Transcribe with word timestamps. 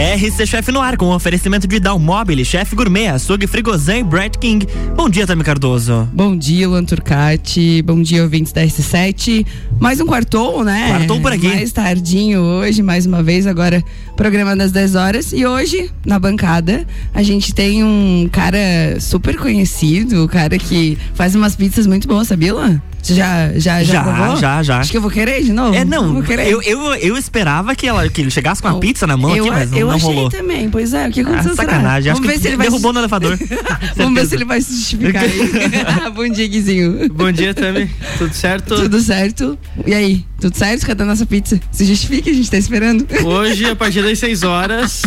RC 0.00 0.46
Chef 0.46 0.68
no 0.72 0.80
ar 0.80 0.96
com 0.96 1.14
oferecimento 1.14 1.68
de 1.68 1.78
Dalmobile, 1.78 2.42
Chef 2.42 2.74
Gourmet, 2.74 3.08
Açougue 3.08 3.46
Frigozan 3.46 3.98
e 3.98 4.02
Brad 4.02 4.34
King. 4.38 4.66
Bom 4.96 5.10
dia, 5.10 5.26
Tami 5.26 5.44
Cardoso. 5.44 6.08
Bom 6.10 6.34
dia, 6.34 6.66
Luan 6.66 6.86
Turcati. 6.86 7.82
Bom 7.82 8.00
dia, 8.00 8.22
ouvintes 8.22 8.50
da 8.50 8.62
RC7. 8.62 9.44
Mais 9.78 10.00
um 10.00 10.06
quartou, 10.06 10.64
né? 10.64 10.88
Quartou 10.88 11.20
por 11.20 11.32
aqui. 11.32 11.48
Mais 11.48 11.70
tardinho 11.70 12.40
hoje, 12.40 12.82
mais 12.82 13.04
uma 13.04 13.22
vez, 13.22 13.46
agora 13.46 13.84
programa 14.16 14.56
das 14.56 14.72
10 14.72 14.94
horas. 14.94 15.32
E 15.34 15.44
hoje, 15.44 15.90
na 16.06 16.18
bancada, 16.18 16.86
a 17.12 17.22
gente 17.22 17.54
tem 17.54 17.84
um 17.84 18.26
cara 18.32 18.98
super 19.00 19.36
conhecido, 19.36 20.24
um 20.24 20.26
cara 20.26 20.58
que 20.58 20.96
faz 21.12 21.34
umas 21.34 21.54
pizzas 21.54 21.86
muito 21.86 22.08
boas, 22.08 22.26
sabia, 22.26 22.54
Luan? 22.54 22.80
Você 23.02 23.14
já, 23.14 23.48
já, 23.56 23.82
já, 23.82 23.92
Já, 23.94 24.02
provou? 24.02 24.36
já, 24.36 24.62
já. 24.62 24.78
Acho 24.78 24.90
que 24.90 24.96
eu 24.96 25.00
vou 25.00 25.10
querer 25.10 25.42
de 25.42 25.52
novo. 25.52 25.74
É, 25.74 25.84
não, 25.84 26.12
Vou 26.14 26.22
querer. 26.22 26.48
eu, 26.48 26.60
eu, 26.62 26.94
eu 26.96 27.16
esperava 27.16 27.74
que, 27.74 27.86
ela, 27.86 28.06
que 28.08 28.20
ele 28.20 28.30
chegasse 28.30 28.60
com 28.60 28.68
a 28.68 28.74
pizza 28.78 29.06
na 29.06 29.16
mão 29.16 29.34
eu, 29.34 29.44
aqui, 29.44 29.50
mas 29.52 29.70
não, 29.70 29.78
eu 29.78 29.86
não 29.88 29.94
achei 29.94 30.14
rolou. 30.14 30.28
também, 30.30 30.68
pois 30.70 30.92
é. 30.92 31.08
O 31.08 31.12
que 31.12 31.20
Ah, 31.20 31.22
aconteceu? 31.24 31.54
será? 31.56 31.68
sacanagem, 31.72 32.12
acho 32.12 32.20
Vamos 32.20 32.30
que 32.32 32.36
ver 32.36 32.42
se 32.42 32.48
ele 32.48 32.56
vai 32.58 32.66
derrubou 32.66 32.92
no 32.92 33.00
elevador. 33.00 33.38
Vamos 33.96 34.14
ver 34.20 34.26
se 34.26 34.34
ele 34.34 34.44
vai 34.44 34.60
se 34.60 34.74
justificar 34.76 35.22
aí. 35.24 36.10
Bom 36.14 36.28
dia, 36.28 36.46
Guizinho. 36.46 37.08
Bom 37.12 37.32
dia, 37.32 37.54
Tami. 37.54 37.90
Tudo 38.18 38.34
certo? 38.34 38.74
Tudo 38.76 39.00
certo? 39.00 39.58
E 39.86 39.94
aí, 39.94 40.24
tudo 40.40 40.56
certo? 40.56 40.86
Cadê 40.86 41.02
a 41.02 41.06
nossa 41.06 41.24
pizza? 41.24 41.58
Se 41.72 41.84
justifique, 41.86 42.28
a 42.30 42.34
gente 42.34 42.50
tá 42.50 42.58
esperando. 42.58 43.06
Hoje, 43.24 43.64
a 43.64 43.74
partir 43.74 44.02
das 44.02 44.18
6 44.18 44.42
horas, 44.42 45.02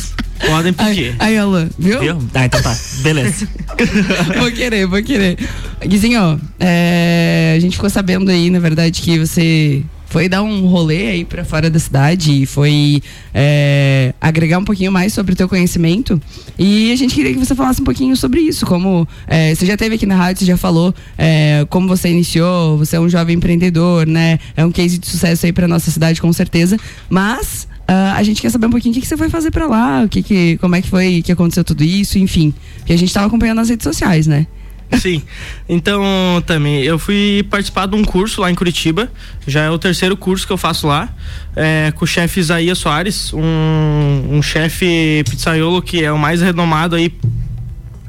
podem 0.48 0.74
pedir. 0.74 1.16
Aí, 1.20 1.32
aí 1.34 1.38
Alan, 1.38 1.70
viu? 1.78 2.00
Viu? 2.00 2.18
Ah, 2.34 2.46
então 2.46 2.62
tá. 2.62 2.76
Beleza. 3.02 3.48
vou 4.40 4.52
querer, 4.52 4.86
vou 4.86 5.04
querer. 5.04 5.38
Guizinho, 5.86 6.40
é, 6.60 7.54
a 7.56 7.60
gente 7.60 7.74
ficou 7.74 7.90
sabendo 7.90 8.30
aí, 8.30 8.50
na 8.50 8.60
verdade, 8.60 9.02
que 9.02 9.20
você 9.20 9.84
foi 10.14 10.30
dar 10.30 10.44
um 10.44 10.68
rolê 10.68 11.08
aí 11.08 11.26
pra 11.26 11.44
fora 11.44 11.72
da 11.72 11.80
cidade 11.80 12.44
e 12.44 12.46
foi 12.46 13.02
é, 13.34 14.14
agregar 14.22 14.60
um 14.60 14.64
pouquinho 14.64 14.92
mais 14.92 15.12
sobre 15.12 15.34
o 15.34 15.36
teu 15.36 15.50
conhecimento. 15.50 16.22
E 16.56 16.92
a 16.92 16.96
gente 16.96 17.16
queria 17.16 17.34
que 17.34 17.40
você 17.40 17.56
falasse 17.56 17.82
um 17.82 17.84
pouquinho 17.84 18.16
sobre 18.16 18.40
isso, 18.40 18.64
como 18.64 19.08
é, 19.26 19.56
você 19.56 19.66
já 19.66 19.76
teve 19.76 19.96
aqui 19.96 20.06
na 20.06 20.16
rádio, 20.16 20.42
você 20.42 20.46
já 20.46 20.56
falou 20.56 20.94
é, 21.18 21.66
como 21.68 21.88
você 21.88 22.10
iniciou, 22.10 22.78
você 22.78 22.96
é 22.96 23.00
um 23.00 23.10
jovem 23.10 23.38
empreendedor, 23.38 24.06
né? 24.06 24.38
É 24.56 24.64
um 24.64 24.72
case 24.72 25.00
de 25.00 25.08
sucesso 25.08 25.48
aí 25.48 25.52
pra 25.52 25.68
nossa 25.68 25.90
cidade, 25.90 26.22
com 26.22 26.32
certeza. 26.32 26.78
Mas 27.10 27.68
ah, 27.88 28.14
a 28.16 28.24
gente 28.24 28.42
quer 28.42 28.50
saber 28.50 28.68
um 28.68 28.72
pouquinho 28.72 28.92
o 28.92 28.96
que, 28.96 29.02
que 29.02 29.08
você 29.08 29.18
foi 29.18 29.30
fazer 29.30 29.52
pra 29.52 29.68
lá, 29.68 30.04
o 30.04 30.10
que 30.10 30.24
que, 30.24 30.58
como 30.58 30.76
é 30.76 30.82
que 30.82 30.90
foi 30.90 31.22
que 31.22 31.32
aconteceu 31.32 31.64
tudo 31.64 31.84
isso, 31.84 32.18
enfim. 32.18 32.54
Porque 32.78 32.94
a 32.94 32.98
gente 32.98 33.14
tava 33.14 33.28
acompanhando 33.28 33.58
nas 33.58 33.70
redes 33.70 33.84
sociais, 33.84 34.28
né? 34.28 34.48
Sim. 35.00 35.22
Então, 35.68 36.04
Tami, 36.46 36.86
eu 36.86 37.00
fui 37.00 37.46
participar 37.50 37.88
de 37.88 37.96
um 37.96 38.04
curso 38.04 38.42
lá 38.42 38.52
em 38.52 38.56
Curitiba. 38.56 39.12
Já 39.48 39.64
é 39.64 39.70
o 39.70 39.78
terceiro 39.78 40.16
curso 40.16 40.46
que 40.46 40.54
eu 40.54 40.58
faço 40.58 40.88
lá. 40.88 41.10
é, 41.56 41.92
com 41.96 42.06
o 42.06 42.08
chefe 42.08 42.40
Isaías 42.40 42.78
Soares, 42.78 43.34
um, 43.34 44.28
um 44.30 44.42
chefe 44.42 45.24
pizzaiolo 45.30 45.82
que 45.82 46.04
é 46.04 46.12
o 46.12 46.18
mais 46.18 46.42
renomado 46.42 46.96
aí, 46.96 47.14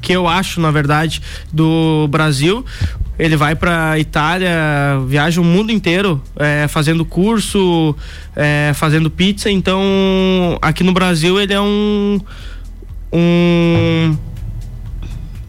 que 0.01 0.13
eu 0.13 0.27
acho, 0.27 0.59
na 0.61 0.71
verdade, 0.71 1.21
do 1.51 2.07
Brasil. 2.09 2.63
Ele 3.17 3.37
vai 3.37 3.55
pra 3.55 3.97
Itália, 3.97 4.49
viaja 5.07 5.39
o 5.39 5.43
mundo 5.43 5.71
inteiro 5.71 6.21
é, 6.35 6.67
fazendo 6.67 7.05
curso, 7.05 7.95
é, 8.35 8.71
fazendo 8.75 9.09
pizza. 9.09 9.49
Então, 9.49 9.81
aqui 10.61 10.83
no 10.83 10.91
Brasil, 10.91 11.39
ele 11.39 11.53
é 11.53 11.61
um. 11.61 12.19
um 13.13 14.17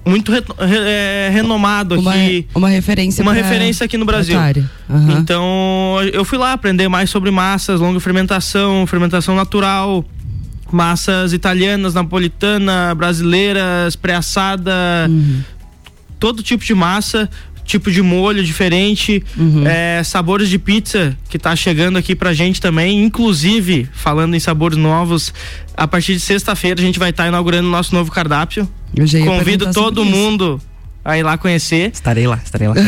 muito 0.05 0.31
re- 0.31 0.45
re- 0.61 0.79
é, 0.87 1.31
renomado 1.33 1.99
Uma, 1.99 2.13
aqui. 2.13 2.47
uma 2.55 2.69
referência 2.69 3.23
Uma 3.23 3.33
referência 3.33 3.85
aqui 3.85 3.97
no 3.99 4.05
Brasil. 4.05 4.39
Aham. 4.39 5.13
Então, 5.19 5.97
eu 6.13 6.25
fui 6.25 6.39
lá 6.39 6.53
aprender 6.53 6.87
mais 6.89 7.11
sobre 7.11 7.33
massas, 7.33 7.81
longa 7.81 7.99
fermentação, 7.99 8.87
fermentação 8.87 9.35
natural, 9.35 10.05
massas 10.71 11.33
italianas, 11.33 11.95
napolitana, 11.95 12.95
brasileiras, 12.95 13.97
pré-assada, 13.97 14.73
Uhum. 15.09 15.41
todo 16.21 16.41
tipo 16.41 16.65
de 16.65 16.75
massa, 16.75 17.29
tipo 17.67 17.91
de 17.91 18.01
molho 18.03 18.43
diferente, 18.45 19.23
Uhum. 19.37 19.67
é, 19.67 20.03
sabores 20.05 20.49
de 20.49 20.59
pizza 20.59 21.17
que 21.29 21.39
tá 21.39 21.55
chegando 21.57 21.99
aqui 21.99 22.15
pra 22.15 22.33
gente 22.33 22.61
também, 22.61 23.03
inclusive, 23.05 23.89
falando 23.93 24.35
em 24.35 24.41
sabores 24.41 24.79
novos, 24.79 25.35
a 25.77 25.87
partir 25.87 26.15
de 26.15 26.21
sexta-feira 26.21 26.81
a 26.81 26.85
gente 26.85 26.99
vai 26.99 27.11
estar 27.11 27.27
inaugurando 27.27 27.69
o 27.69 27.71
nosso 27.71 27.95
novo 27.95 28.11
cardápio. 28.11 28.69
Eu 28.95 29.07
já 29.07 29.19
ia 29.19 29.25
Convido 29.27 29.73
todo 29.73 30.05
mundo 30.05 30.61
a 31.05 31.19
ir 31.19 31.23
lá 31.23 31.37
conhecer. 31.37 31.91
Estarei 31.93 32.27
lá, 32.27 32.41
estarei 32.45 32.69
lá. 32.69 32.75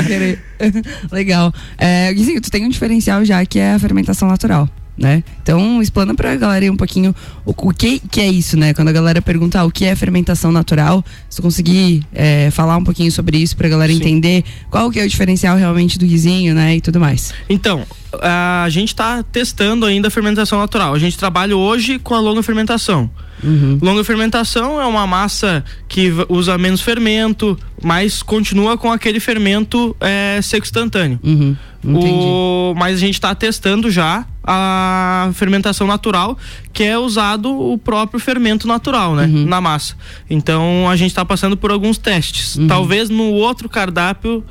Legal. 1.10 1.52
É, 1.78 2.12
Guizinho, 2.12 2.40
tu 2.40 2.50
tem 2.50 2.64
um 2.64 2.68
diferencial 2.68 3.24
já 3.24 3.44
que 3.44 3.58
é 3.58 3.72
a 3.74 3.78
fermentação 3.78 4.28
natural. 4.28 4.68
Né? 4.96 5.24
Então, 5.42 5.80
explana 5.80 6.14
pra 6.14 6.36
galera 6.36 6.66
aí 6.66 6.70
um 6.70 6.76
pouquinho 6.76 7.14
o, 7.46 7.54
o 7.56 7.72
que, 7.72 7.98
que 7.98 8.20
é 8.20 8.28
isso, 8.28 8.58
né? 8.58 8.74
Quando 8.74 8.88
a 8.88 8.92
galera 8.92 9.22
pergunta 9.22 9.58
ah, 9.58 9.64
o 9.64 9.70
que 9.70 9.86
é 9.86 9.96
fermentação 9.96 10.52
natural, 10.52 11.02
se 11.30 11.38
tu 11.38 11.42
conseguir 11.42 12.06
é, 12.12 12.50
falar 12.50 12.76
um 12.76 12.84
pouquinho 12.84 13.10
sobre 13.10 13.38
isso 13.38 13.56
pra 13.56 13.70
galera 13.70 13.90
Sim. 13.90 13.98
entender 13.98 14.44
qual 14.70 14.90
que 14.90 15.00
é 15.00 15.04
o 15.04 15.08
diferencial 15.08 15.56
realmente 15.56 15.98
do 15.98 16.04
guizinho, 16.04 16.54
né? 16.54 16.76
E 16.76 16.80
tudo 16.80 17.00
mais. 17.00 17.32
Então, 17.48 17.86
a 18.20 18.66
gente 18.68 18.88
está 18.88 19.22
testando 19.22 19.86
ainda 19.86 20.08
a 20.08 20.10
fermentação 20.10 20.58
natural. 20.58 20.92
A 20.92 20.98
gente 20.98 21.16
trabalha 21.16 21.56
hoje 21.56 21.98
com 21.98 22.14
a 22.14 22.20
longa 22.20 22.42
fermentação. 22.42 23.10
Uhum. 23.42 23.78
Longa 23.82 24.04
fermentação 24.04 24.80
é 24.80 24.86
uma 24.86 25.06
massa 25.06 25.64
que 25.88 26.12
usa 26.28 26.56
menos 26.58 26.80
fermento, 26.80 27.58
mas 27.82 28.22
continua 28.22 28.76
com 28.78 28.90
aquele 28.92 29.18
fermento 29.20 29.96
é, 30.00 30.40
seco 30.42 30.64
instantâneo. 30.64 31.18
Uhum. 31.22 31.56
O, 31.84 32.74
mas 32.76 32.96
a 32.96 33.00
gente 33.00 33.14
está 33.14 33.34
testando 33.34 33.90
já 33.90 34.24
a 34.44 35.30
fermentação 35.34 35.86
natural, 35.86 36.38
que 36.72 36.82
é 36.84 36.96
usado 36.98 37.50
o 37.50 37.76
próprio 37.76 38.20
fermento 38.20 38.68
natural, 38.68 39.14
né, 39.16 39.24
Uhum. 39.26 39.46
na 39.46 39.60
massa. 39.60 39.96
Então 40.30 40.88
a 40.88 40.94
gente 40.96 41.10
está 41.10 41.24
passando 41.24 41.56
por 41.56 41.70
alguns 41.70 41.98
testes. 41.98 42.56
Uhum. 42.56 42.66
Talvez 42.68 43.08
no 43.10 43.24
outro 43.32 43.68
cardápio 43.68 44.44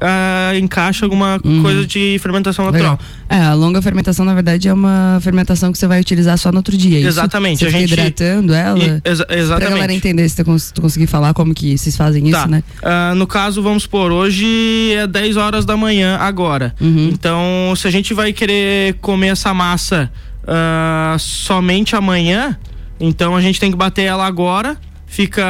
ah, 0.00 0.52
encaixe 0.58 1.02
alguma 1.04 1.40
Uhum. 1.44 1.62
coisa 1.62 1.86
de 1.86 2.18
fermentação 2.20 2.64
natural. 2.66 2.98
É, 3.28 3.36
a 3.40 3.54
longa 3.54 3.80
fermentação, 3.82 4.24
na 4.24 4.34
verdade, 4.34 4.68
é 4.68 4.72
uma 4.72 5.18
fermentação 5.22 5.72
que 5.72 5.78
você 5.78 5.86
vai 5.86 6.00
utilizar 6.00 6.36
só 6.38 6.50
no 6.52 6.58
outro 6.58 6.76
dia. 6.76 6.96
é 6.96 7.00
isso? 7.00 7.08
Exatamente, 7.08 7.58
Você 7.60 7.66
a 7.66 7.70
gente- 7.70 7.92
hidratando 7.92 8.54
ela. 8.54 8.78
E- 8.78 9.00
exa- 9.04 9.26
Pra 9.26 9.36
galera 9.36 9.42
exatamente. 9.64 9.96
entender, 9.96 10.28
se 10.28 10.44
tu 10.72 10.80
conseguir 10.80 11.06
falar 11.06 11.34
como 11.34 11.54
que 11.54 11.76
vocês 11.76 11.96
fazem 11.96 12.30
Tá. 12.30 12.38
isso, 12.40 12.48
né? 12.48 12.62
Ah, 12.82 13.14
no 13.16 13.26
caso, 13.26 13.62
vamos 13.62 13.82
supor, 13.84 14.12
hoje 14.12 14.92
é 14.94 15.06
10 15.06 15.36
horas 15.36 15.64
da 15.64 15.76
manhã 15.76 16.16
agora. 16.18 16.74
Uhum. 16.80 17.10
Então, 17.12 17.74
se 17.76 17.86
a 17.88 17.90
gente 17.90 18.14
vai 18.14 18.32
querer 18.32 18.94
comer 19.00 19.28
essa 19.28 19.52
massa 19.52 20.10
ah, 20.46 21.16
somente 21.18 21.96
amanhã, 21.96 22.56
então 23.00 23.34
a 23.34 23.40
gente 23.40 23.58
tem 23.58 23.70
que 23.70 23.76
bater 23.76 24.02
ela 24.02 24.24
agora. 24.26 24.76
Fica. 25.06 25.44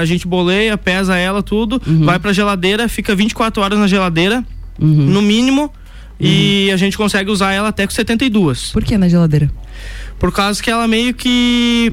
A 0.00 0.04
gente 0.04 0.26
boleia, 0.26 0.76
pesa 0.76 1.16
ela, 1.16 1.42
tudo. 1.42 1.80
Uhum. 1.86 2.04
Vai 2.04 2.18
pra 2.18 2.32
geladeira, 2.32 2.88
fica 2.88 3.14
24 3.14 3.62
horas 3.62 3.78
na 3.78 3.86
geladeira, 3.86 4.44
Uhum. 4.80 4.88
no 4.88 5.22
mínimo. 5.22 5.72
E 6.18 6.70
a 6.72 6.76
gente 6.78 6.96
consegue 6.96 7.30
usar 7.30 7.52
ela 7.52 7.68
até 7.68 7.86
com 7.86 7.92
72. 7.92 8.70
Por 8.72 8.82
que 8.82 8.96
na 8.96 9.06
geladeira? 9.08 9.50
Por 10.18 10.32
causa 10.32 10.62
que 10.62 10.70
ela 10.70 10.88
meio 10.88 11.12
que 11.14 11.92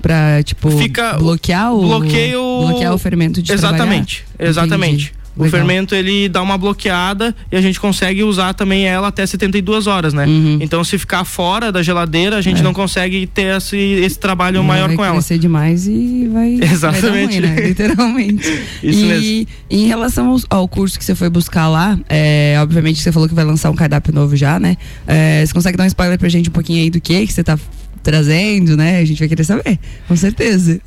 Pra, 0.00 0.42
tipo, 0.42 0.70
Fica- 0.78 1.18
bloquear 1.18 1.74
o. 1.74 1.82
bloqueia 1.82 2.40
o- 2.40 2.66
Bloquear 2.68 2.94
o 2.94 2.96
fermento 2.96 3.42
de 3.42 3.52
Exatamente, 3.52 4.24
trabalhar? 4.34 4.50
exatamente. 4.50 5.04
Entendi. 5.08 5.19
O 5.40 5.44
Legal. 5.44 5.58
fermento 5.60 5.94
ele 5.94 6.28
dá 6.28 6.42
uma 6.42 6.58
bloqueada 6.58 7.34
e 7.50 7.56
a 7.56 7.60
gente 7.60 7.80
consegue 7.80 8.22
usar 8.22 8.52
também 8.54 8.86
ela 8.86 9.08
até 9.08 9.24
72 9.26 9.86
horas, 9.86 10.12
né? 10.12 10.26
Uhum. 10.26 10.58
Então 10.60 10.84
se 10.84 10.98
ficar 10.98 11.24
fora 11.24 11.72
da 11.72 11.82
geladeira, 11.82 12.36
a 12.36 12.40
gente 12.42 12.60
É. 12.60 12.62
não 12.62 12.72
consegue 12.74 13.26
ter 13.26 13.56
esse, 13.56 13.76
esse 13.76 14.18
trabalho 14.18 14.62
maior 14.62 14.88
vai 14.88 14.96
com 14.96 15.04
ela. 15.04 15.14
crescer 15.14 15.38
demais 15.38 15.86
e 15.86 16.28
vai. 16.32 16.58
Exatamente. 16.62 17.40
Vai 17.40 17.50
ruim, 17.50 17.60
né? 17.60 17.60
Literalmente. 17.68 18.62
Isso 18.82 19.00
e 19.00 19.04
mesmo. 19.06 19.46
em 19.70 19.86
relação 19.86 20.30
ao, 20.50 20.58
ao 20.60 20.68
curso 20.68 20.98
que 20.98 21.04
você 21.04 21.14
foi 21.14 21.30
buscar 21.30 21.68
lá, 21.68 21.98
é, 22.08 22.56
obviamente 22.60 23.00
você 23.00 23.10
falou 23.10 23.28
que 23.28 23.34
vai 23.34 23.44
lançar 23.44 23.70
um 23.70 23.74
cardápio 23.76 24.12
novo 24.12 24.36
já, 24.36 24.58
né? 24.60 24.76
É, 25.06 25.44
você 25.46 25.52
consegue 25.52 25.76
dar 25.76 25.84
um 25.84 25.86
spoiler 25.86 26.18
pra 26.18 26.28
gente 26.28 26.48
um 26.48 26.52
pouquinho 26.52 26.82
aí 26.82 26.90
do 26.90 27.00
que 27.00 27.26
que 27.26 27.32
você 27.32 27.42
tá 27.42 27.58
trazendo, 28.02 28.76
né? 28.76 28.98
A 28.98 29.04
gente 29.04 29.18
vai 29.18 29.28
querer 29.28 29.44
saber, 29.44 29.78
com 30.08 30.16
certeza. 30.16 30.80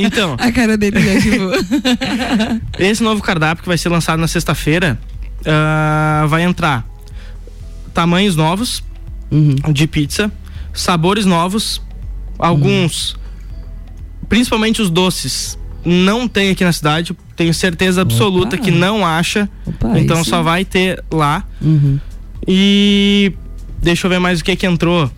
Então, 0.00 0.36
A 0.40 0.50
cara 0.52 0.76
dele 0.76 1.00
já, 1.00 1.20
tipo. 1.20 1.44
esse 2.78 3.02
novo 3.02 3.22
cardápio 3.22 3.62
que 3.62 3.68
vai 3.68 3.78
ser 3.78 3.88
lançado 3.88 4.18
na 4.18 4.28
sexta-feira 4.28 4.98
ah, 5.44 6.26
vai 6.28 6.42
entrar 6.42 6.86
tamanhos 7.94 8.36
novos 8.36 8.82
Uhum. 9.28 9.56
de 9.72 9.88
pizza, 9.88 10.30
sabores 10.72 11.26
novos, 11.26 11.82
alguns, 12.38 13.16
principalmente 14.28 14.80
os 14.80 14.88
doces, 14.88 15.58
não 15.84 16.28
tem 16.28 16.50
aqui 16.50 16.62
na 16.62 16.72
cidade. 16.72 17.16
Tenho 17.34 17.52
certeza 17.52 18.02
absoluta 18.02 18.54
Opa. 18.56 18.64
que 18.64 18.70
não 18.70 19.04
acha. 19.04 19.48
Opa, 19.66 19.98
então 19.98 20.22
só 20.24 20.42
vai 20.42 20.64
ter 20.64 21.02
lá. 21.10 21.44
Uhum. 21.60 21.98
E 22.46 23.32
deixa 23.82 24.06
eu 24.06 24.10
ver 24.10 24.18
mais 24.20 24.40
o 24.40 24.44
que 24.44 24.54
que 24.56 24.66
entrou. 24.66 25.10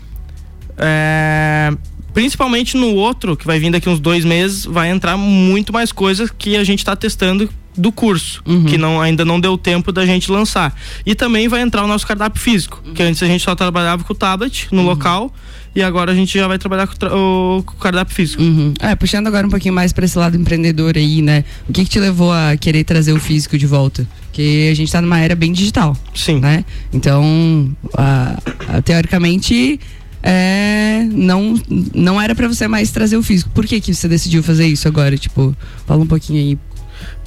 É, 0.79 1.71
principalmente 2.15 2.77
no 2.77 2.95
outro, 2.95 3.37
que 3.37 3.47
vai 3.47 3.59
vir 3.59 3.71
daqui 3.71 3.89
uns 3.89 4.01
dois 4.01 4.25
meses, 4.25 4.65
vai 4.65 4.91
entrar 4.91 5.17
muito 5.17 5.73
mais 5.73 5.93
coisas 5.93 6.31
que 6.37 6.57
a 6.57 6.65
gente 6.65 6.85
tá 6.85 6.97
testando 6.97 7.49
do 7.77 7.93
curso, 7.93 8.43
Uhum. 8.45 8.65
que 8.65 8.77
não, 8.77 9.01
ainda 9.01 9.25
não 9.25 9.39
deu 9.39 9.57
tempo 9.57 9.93
da 9.93 10.05
gente 10.05 10.33
lançar. 10.33 10.75
E 11.07 11.15
também 11.15 11.47
vai 11.47 11.61
entrar 11.61 11.85
o 11.85 11.87
nosso 11.87 12.05
cardápio 12.05 12.41
físico, 12.43 12.83
que 12.93 13.01
antes 13.03 13.23
a 13.23 13.27
gente 13.27 13.45
só 13.45 13.55
trabalhava 13.55 14.03
com 14.03 14.13
o 14.13 14.17
tablet 14.17 14.67
no 14.73 14.83
local 14.83 15.33
e 15.77 15.81
agora 15.83 16.11
a 16.11 16.15
gente 16.15 16.37
já 16.37 16.49
vai 16.49 16.59
trabalhar 16.59 16.89
com, 16.89 16.95
o 16.95 16.97
tra- 16.99 17.15
o, 17.17 17.63
com 17.65 17.75
o 17.75 17.77
cardápio 17.77 18.13
físico. 18.13 18.43
Uhum. 18.43 18.75
É, 18.81 18.97
puxando 18.97 19.29
agora 19.29 19.47
um 19.47 19.51
pouquinho 19.51 19.75
mais 19.75 19.93
pra 19.93 20.05
esse 20.05 20.19
lado 20.19 20.37
empreendedor 20.37 20.97
aí, 20.97 21.23
né? 21.23 21.45
O 21.69 21.73
que 21.73 21.85
que 21.85 21.91
te 21.91 22.01
levou 22.01 22.33
a 22.33 22.57
querer 22.57 22.83
trazer 22.83 23.13
o 23.13 23.21
físico 23.21 23.57
de 23.57 23.67
volta? 23.67 24.09
Porque 24.25 24.69
a 24.73 24.75
gente 24.75 24.91
tá 24.91 25.01
numa 25.01 25.21
era 25.21 25.37
bem 25.37 25.53
digital, 25.53 25.97
Sim. 26.17 26.41
né? 26.41 26.65
Então, 26.93 27.71
a- 27.97 28.39
a- 28.77 28.83
teoricamente, 28.83 29.79
é, 30.23 31.07
não, 31.13 31.55
não 31.95 32.21
era 32.21 32.35
pra 32.35 32.49
você 32.49 32.67
mais 32.67 32.91
trazer 32.91 33.17
o 33.17 33.23
físico. 33.23 33.51
Por 33.51 33.67
que 33.67 33.81
que 33.81 33.95
você 33.95 34.09
decidiu 34.09 34.43
fazer 34.43 34.67
isso 34.67 34.89
agora? 34.89 35.17
Tipo, 35.17 35.57
fala 35.87 36.03
um 36.03 36.07
pouquinho 36.07 36.41
aí. 36.41 36.59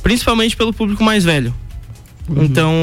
Principalmente 0.03 0.55
pelo 0.55 0.73
público 0.73 1.03
mais 1.03 1.23
velho. 1.23 1.53
Então, 2.37 2.73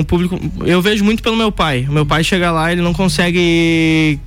o 0.00 0.04
público. 0.04 0.38
Eu 0.64 0.80
vejo 0.82 1.04
muito 1.04 1.22
pelo 1.22 1.36
meu 1.36 1.52
pai. 1.52 1.86
O 1.88 1.92
meu 1.92 2.04
pai 2.04 2.24
chega 2.24 2.50
lá, 2.50 2.72
ele 2.72 2.82
não 2.82 2.92
consegue 2.92 4.18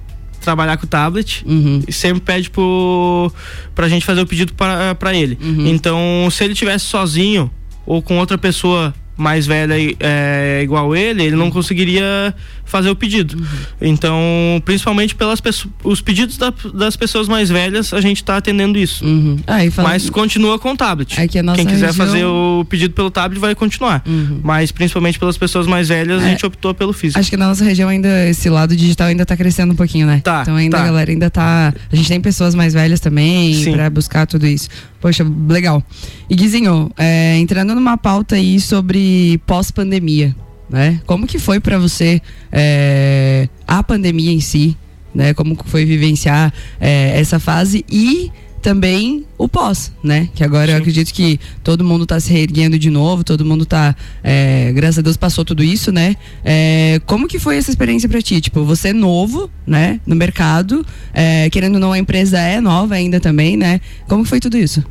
trabalhar 0.42 0.78
com 0.78 0.86
o 0.86 0.88
tablet. 0.88 1.44
Uhum. 1.46 1.82
e 1.88 1.92
sempre 1.92 2.22
pede 2.22 2.50
pro, 2.50 3.32
pra 3.76 3.90
gente 3.90 4.06
fazer 4.06 4.22
o 4.22 4.28
pedido 4.28 4.54
pra, 4.54 4.96
pra 4.96 5.14
ele. 5.14 5.38
Uhum. 5.42 5.68
Então, 5.68 6.28
se 6.32 6.44
ele 6.44 6.54
tivesse 6.54 6.86
sozinho 6.86 7.52
ou 7.86 8.02
com 8.02 8.18
outra 8.18 8.38
pessoa 8.38 8.94
mais 9.18 9.46
velha 9.46 9.76
é, 10.00 10.62
igual 10.64 10.96
ele, 10.96 11.24
ele 11.24 11.36
não 11.36 11.52
conseguiria 11.52 12.34
fazer 12.70 12.90
o 12.90 12.96
pedido. 12.96 13.36
Uhum. 13.38 13.46
Então, 13.82 14.18
principalmente 14.64 15.16
pelas 15.16 15.42
os 15.84 16.02
pedidos 16.02 16.38
da- 16.38 16.54
das 16.74 16.96
pessoas 16.96 17.28
mais 17.28 17.50
velhas, 17.50 17.94
a 17.94 18.02
gente 18.02 18.24
tá 18.24 18.38
atendendo 18.38 18.78
isso. 18.78 19.04
Uhum. 19.06 19.38
Ah, 19.48 19.58
Mas 19.84 20.10
continua 20.10 20.58
com 20.60 20.72
o 20.72 20.78
tablet. 20.78 21.20
É 21.20 21.28
que 21.28 21.40
a 21.40 21.44
nossa 21.44 21.58
Quem 21.58 21.66
quiser 21.66 21.88
região- 21.88 22.06
fazer 22.06 22.26
o 22.26 22.66
pedido 22.70 22.94
pelo 22.94 23.10
tablet 23.12 23.40
vai 23.40 23.56
continuar. 23.56 24.04
Uhum. 24.08 24.40
Mas 24.44 24.72
principalmente 24.72 25.18
pelas 25.20 25.38
pessoas 25.38 25.66
mais 25.68 25.88
velhas, 25.90 26.22
a 26.22 26.28
É. 26.28 26.30
gente 26.32 26.46
optou 26.46 26.74
pelo 26.74 26.94
físico. 26.94 27.20
Acho 27.20 27.30
que 27.30 27.38
na 27.38 27.48
nossa 27.48 27.64
região 27.64 27.90
ainda 27.90 28.28
esse 28.30 28.50
lado 28.50 28.76
digital 28.76 29.08
ainda 29.08 29.26
tá 29.26 29.36
crescendo 29.36 29.74
um 29.74 29.76
pouquinho, 29.76 30.06
né? 30.08 30.22
Tá, 30.24 30.42
Então 30.44 30.56
ainda 30.56 30.78
tá. 30.78 30.84
a 30.84 30.86
galera 30.86 31.12
ainda 31.12 31.30
tá. 31.30 31.74
A 31.92 31.96
gente 31.96 32.08
tem 32.08 32.22
pessoas 32.22 32.54
mais 32.56 32.74
velhas 32.74 33.00
também 33.00 33.64
pra 33.72 33.90
buscar 33.90 34.26
tudo 34.28 34.46
isso. 34.46 34.70
Poxa, 35.02 35.26
legal. 35.48 35.82
E 36.30 36.36
Guizinho, 36.36 36.92
é, 36.98 37.38
entrando 37.38 37.74
numa 37.74 37.98
pauta 37.98 38.36
aí 38.36 38.60
sobre 38.60 39.40
pós-pandemia, 39.46 40.36
né? 40.70 41.02
Como 41.06 41.26
que 41.26 41.40
foi 41.40 41.60
pra 41.60 41.78
você 41.78 42.22
é, 42.52 43.50
a 43.68 43.82
pandemia 43.84 44.32
em 44.32 44.40
si, 44.40 44.78
né? 45.14 45.34
Como 45.34 45.56
que 45.56 45.70
foi 45.70 45.86
vivenciar 45.86 46.54
é, 46.80 47.20
essa 47.20 47.40
fase 47.40 47.84
e 47.90 48.32
também 48.62 49.26
o 49.38 49.48
pós, 49.48 49.92
né? 50.04 50.30
Que 50.36 50.44
agora 50.44 50.72
eu 50.72 50.76
Sim. 50.76 50.82
acredito 50.82 51.14
que 51.14 51.40
todo 51.64 51.84
mundo 51.84 52.06
tá 52.06 52.20
se 52.20 52.32
reerguendo 52.32 52.78
de 52.78 52.90
novo, 52.90 53.24
todo 53.24 53.46
mundo 53.46 53.66
tá, 53.66 53.96
é, 54.24 54.72
graças 54.74 55.00
a 55.00 55.02
Deus 55.02 55.18
passou 55.18 55.44
tudo 55.44 55.64
isso, 55.64 55.92
né? 55.92 56.16
É, 56.44 57.02
como 57.06 57.28
que 57.28 57.40
foi 57.40 57.58
essa 57.58 57.70
experiência 57.70 58.08
pra 58.08 58.22
ti? 58.22 58.42
Tipo, 58.42 58.64
você 58.64 58.90
é 58.90 58.94
novo, 58.94 59.50
né, 59.66 60.00
no 60.06 60.16
mercado, 60.16 60.86
é, 61.14 61.50
querendo 61.50 61.76
ou 61.76 61.80
não, 61.80 61.94
a 61.94 62.00
empresa 62.00 62.38
é 62.38 62.60
nova 62.60 62.96
ainda 62.96 63.20
também, 63.20 63.56
né? 63.56 63.80
Como 64.08 64.24
que 64.24 64.30
foi 64.30 64.40
tudo 64.40 64.58
isso? 64.58 64.84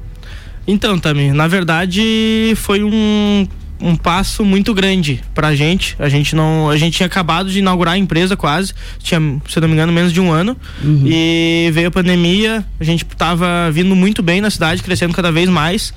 Então, 0.67 0.99
Tami, 0.99 1.33
na 1.33 1.47
verdade 1.47 2.53
foi 2.57 2.83
um, 2.83 3.47
um 3.81 3.97
passo 3.97 4.45
muito 4.45 4.75
grande 4.75 5.23
pra 5.35 5.55
gente. 5.55 5.97
A 5.99 6.09
gente 6.09 6.35
não, 6.35 6.69
a 6.69 6.77
gente 6.77 6.97
tinha 6.97 7.07
acabado 7.07 7.51
de 7.51 7.59
inaugurar 7.59 7.95
a 7.95 7.99
empresa 7.99 8.37
quase, 8.37 8.73
tinha, 9.01 9.21
se 9.49 9.61
não 9.61 9.69
me 9.69 9.75
engano, 9.75 9.93
menos 9.93 10.13
de 10.13 10.21
um 10.21 10.31
ano. 10.31 10.57
Uhum. 10.83 11.05
E 11.07 11.71
veio 11.73 11.89
a 11.89 11.91
pandemia, 11.91 12.65
a 12.79 12.85
gente 12.85 13.05
tava 13.05 13.71
vindo 13.73 13.95
muito 13.95 14.23
bem 14.23 14.41
na 14.41 14.51
cidade, 14.51 14.83
crescendo 14.83 15.15
cada 15.15 15.31
vez 15.31 15.49
mais. 15.49 15.93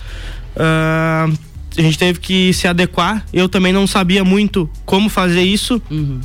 Ah, 0.56 1.30
a 1.78 1.82
gente 1.82 1.98
teve 1.98 2.20
que 2.20 2.54
se 2.54 2.68
adequar. 2.68 3.26
Eu 3.34 3.48
também 3.48 3.72
não 3.72 3.88
sabia 3.88 4.24
muito 4.24 4.70
como 4.86 5.10
fazer 5.10 5.44
isso. 5.44 5.82
Uhum. 5.90 6.20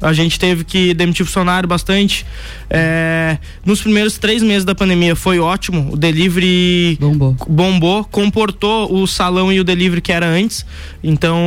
A 0.00 0.12
gente 0.12 0.38
teve 0.38 0.64
que 0.64 0.94
demitir 0.94 1.26
funcionário 1.26 1.68
bastante. 1.68 2.24
É, 2.68 3.38
nos 3.64 3.82
primeiros 3.82 4.18
três 4.18 4.42
meses 4.42 4.64
da 4.64 4.74
pandemia 4.74 5.14
foi 5.14 5.38
ótimo. 5.38 5.92
O 5.92 5.96
delivery 5.96 6.96
Bombou. 7.00 7.36
bombou, 7.48 8.04
comportou 8.04 8.92
o 8.94 9.06
salão 9.06 9.52
e 9.52 9.60
o 9.60 9.64
delivery 9.64 10.00
que 10.00 10.12
era 10.12 10.26
antes. 10.26 10.64
Então, 11.02 11.38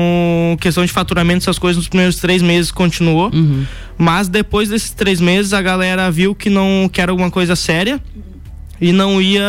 questão 0.60 0.86
de 0.86 0.92
faturamento, 0.92 1.44
essas 1.44 1.58
coisas 1.58 1.78
nos 1.78 1.88
primeiros 1.88 2.18
três 2.18 2.42
meses 2.42 2.72
continuou. 2.72 3.32
Uhum. 3.34 3.66
Mas 3.98 4.28
depois 4.28 4.70
desses 4.70 4.92
três 4.92 5.20
meses 5.20 5.54
a 5.54 5.62
galera 5.62 6.10
viu 6.12 6.36
que 6.36 6.50
não 6.50 6.90
que 6.92 7.00
era 7.00 7.12
alguma 7.12 7.30
coisa 7.32 7.56
séria 7.56 8.02
e 8.84 8.92
não 8.92 9.22
ia 9.22 9.46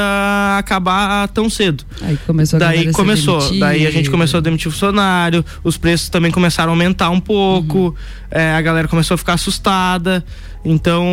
acabar 0.56 1.26
tão 1.28 1.50
cedo. 1.50 1.82
Aí 2.00 2.16
começou 2.24 2.56
a 2.56 2.60
Daí 2.60 2.92
começou, 2.92 3.38
demitir. 3.38 3.58
daí 3.60 3.84
a 3.86 3.90
gente 3.90 4.08
começou 4.08 4.38
a 4.38 4.40
demitir 4.40 4.70
funcionário, 4.70 5.44
os 5.64 5.76
preços 5.76 6.08
também 6.08 6.30
começaram 6.30 6.70
a 6.70 6.72
aumentar 6.72 7.10
um 7.10 7.18
pouco, 7.18 7.78
Uhum. 7.88 7.94
é, 8.30 8.54
a 8.54 8.60
galera 8.62 8.86
começou 8.86 9.16
a 9.16 9.18
ficar 9.18 9.32
assustada. 9.34 10.24
Então, 10.64 11.04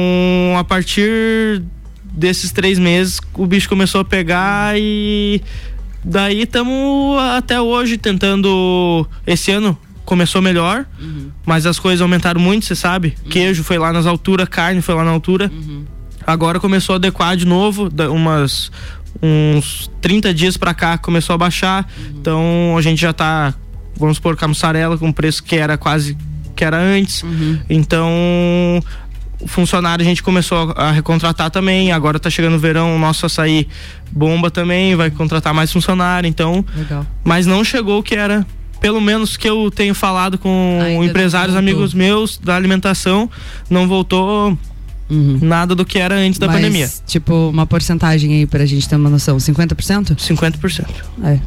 a 0.56 0.63
partir 0.63 1.63
desses 2.13 2.51
três 2.51 2.77
meses, 2.77 3.19
o 3.33 3.47
bicho 3.47 3.68
começou 3.68 4.01
a 4.01 4.06
pegar 4.06 4.77
e 4.77 5.41
daí 6.03 6.44
estamos 6.44 7.18
até 7.38 7.59
hoje 7.59 7.97
tentando. 7.97 9.07
Esse 9.25 9.51
ano 9.51 9.75
começou 10.06 10.41
melhor, 10.41 10.85
Uhum. 11.01 11.31
mas 11.45 11.65
as 11.65 11.79
coisas 11.79 12.01
aumentaram 12.01 12.39
muito, 12.39 12.65
você 12.65 12.75
sabe? 12.75 13.15
Queijo 13.29 13.63
foi 13.63 13.77
lá 13.79 13.91
nas 13.91 14.06
alturas, 14.06 14.47
carne 14.47 14.81
foi 14.81 14.94
lá 14.94 15.03
na 15.03 15.12
altura. 15.12 15.50
Uhum. 15.53 15.85
Agora 16.25 16.59
começou 16.59 16.94
a 16.94 16.95
adequar 16.97 17.35
de 17.35 17.45
novo, 17.45 17.89
umas 18.12 18.71
uns 19.21 19.89
30 20.00 20.33
dias 20.33 20.57
pra 20.57 20.73
cá 20.73 20.97
começou 20.97 21.33
a 21.33 21.38
baixar. 21.38 21.88
Então 22.09 22.75
a 22.77 22.81
gente 22.81 23.01
já 23.01 23.13
tá, 23.13 23.53
vamos 23.97 24.18
supor, 24.18 24.35
com 24.35 24.45
a 24.45 24.47
mussarela 24.47 24.97
com 24.97 25.12
preço 25.12 25.44
que 25.44 25.56
era 25.56 25.77
quase 25.77 26.18
que 26.56 26.63
era 26.63 26.77
antes. 26.77 27.23
Uhum. 27.23 27.59
Então 27.69 28.09
o 29.39 29.47
funcionário 29.47 30.03
a 30.03 30.06
gente 30.06 30.21
começou 30.21 30.71
a 30.75 30.91
recontratar 30.91 31.50
também. 31.50 31.91
Agora 31.91 32.19
tá 32.19 32.29
chegando 32.29 32.56
o 32.56 32.59
verão, 32.59 32.95
o 32.95 33.00
nosso 33.00 33.25
açaí 33.25 33.68
bomba 34.12 34.51
também, 34.51 34.95
vai 34.95 35.09
contratar 35.09 35.53
mais 35.53 35.71
funcionário. 35.71 36.27
Então, 36.27 36.63
Legal. 36.75 37.06
mas 37.23 37.45
não 37.45 37.63
chegou 37.63 38.00
o 38.00 38.03
que 38.03 38.15
era. 38.15 38.45
Pelo 38.79 39.00
menos 39.00 39.38
que 39.38 39.47
eu 39.47 39.69
tenho 39.69 39.94
falado 39.94 40.39
com 40.39 40.79
Ainda 40.81 41.06
empresários, 41.06 41.56
amigos 41.56 41.94
meus 41.94 42.39
da 42.39 42.56
alimentação, 42.56 43.29
não 43.69 43.88
voltou 43.88 44.57
Uhum. 45.11 45.39
nada 45.41 45.75
do 45.75 45.83
que 45.83 45.99
era 45.99 46.15
antes 46.15 46.39
da 46.39 46.47
Mas, 46.47 46.55
pandemia. 46.55 46.89
Tipo, 47.05 47.49
uma 47.49 47.67
porcentagem 47.67 48.33
aí 48.33 48.45
pra 48.45 48.65
gente 48.65 48.87
ter 48.87 48.95
uma 48.95 49.09
noção, 49.09 49.37
50%? 49.37 50.15
50%. 50.15 50.85
É. 51.23 51.39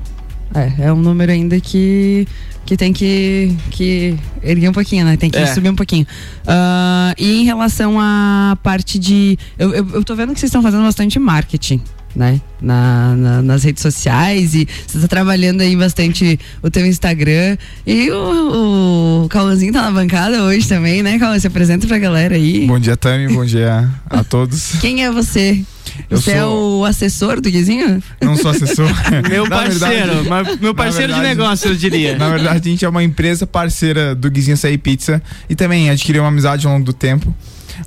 É, 0.54 0.86
é 0.86 0.92
um 0.92 0.96
número 1.00 1.32
ainda 1.32 1.58
que, 1.58 2.28
que 2.64 2.76
tem 2.76 2.92
que, 2.92 3.56
que 3.70 4.14
erguer 4.42 4.68
um 4.68 4.72
pouquinho, 4.72 5.04
né? 5.04 5.16
Tem 5.16 5.28
que 5.28 5.38
É. 5.38 5.46
subir 5.46 5.68
um 5.68 5.74
pouquinho. 5.74 6.06
Ah, 6.46 7.12
e 7.18 7.40
em 7.40 7.44
relação 7.44 7.98
à 7.98 8.56
parte 8.62 8.98
de. 8.98 9.36
Eu, 9.58 9.74
eu, 9.74 9.88
eu 9.94 10.04
tô 10.04 10.14
vendo 10.14 10.32
que 10.32 10.38
vocês 10.38 10.48
estão 10.50 10.62
fazendo 10.62 10.84
bastante 10.84 11.18
marketing. 11.18 11.80
Né? 12.14 12.40
Na, 12.60 13.14
na- 13.16 13.42
nas 13.42 13.64
redes 13.64 13.82
sociais 13.82 14.54
e 14.54 14.68
você 14.86 15.00
tá 15.00 15.08
trabalhando 15.08 15.60
aí 15.62 15.74
bastante 15.74 16.38
o 16.62 16.70
teu 16.70 16.86
Instagram 16.86 17.56
e 17.84 18.08
o, 18.10 19.24
o 19.24 19.28
Cauãzinho 19.28 19.72
tá 19.72 19.82
na 19.82 19.90
bancada 19.90 20.44
hoje 20.44 20.68
também, 20.68 21.02
né, 21.02 21.18
Cauã? 21.18 21.36
Se 21.38 21.48
apresenta 21.48 21.86
pra 21.88 21.98
galera 21.98 22.36
aí. 22.36 22.66
Bom 22.66 22.78
dia, 22.78 22.96
Tami. 22.96 23.28
Bom 23.34 23.44
dia 23.44 23.90
a 24.08 24.22
todos. 24.22 24.72
Quem 24.80 25.02
é 25.04 25.10
você? 25.10 25.60
Eu 26.08 26.20
Você 26.20 26.30
é 26.32 26.40
sou- 26.40 26.80
o 26.80 26.84
assessor 26.84 27.40
do 27.40 27.50
Guizinho? 27.50 28.02
Não 28.22 28.36
sou 28.36 28.50
assessor. 28.52 28.88
Meu 29.28 29.48
parceiro, 29.48 30.14
verdade- 30.22 30.28
mas 30.28 30.60
meu 30.60 30.74
parceiro 30.74 31.12
de 31.12 31.18
verdade- 31.20 31.38
negócio, 31.38 31.70
eu 31.70 31.74
diria. 31.76 32.16
Na 32.16 32.28
verdade, 32.30 32.68
a 32.68 32.70
gente 32.70 32.84
é 32.84 32.88
uma 32.88 33.02
empresa 33.02 33.46
parceira 33.46 34.14
do 34.14 34.30
Guizinho 34.30 34.54
Açaí 34.54 34.78
Pizza 34.78 35.22
e 35.48 35.54
também 35.54 35.90
adquiriu 35.90 36.22
uma 36.22 36.28
amizade 36.28 36.66
ao 36.66 36.72
longo 36.72 36.84
do 36.84 36.92
tempo. 36.92 37.34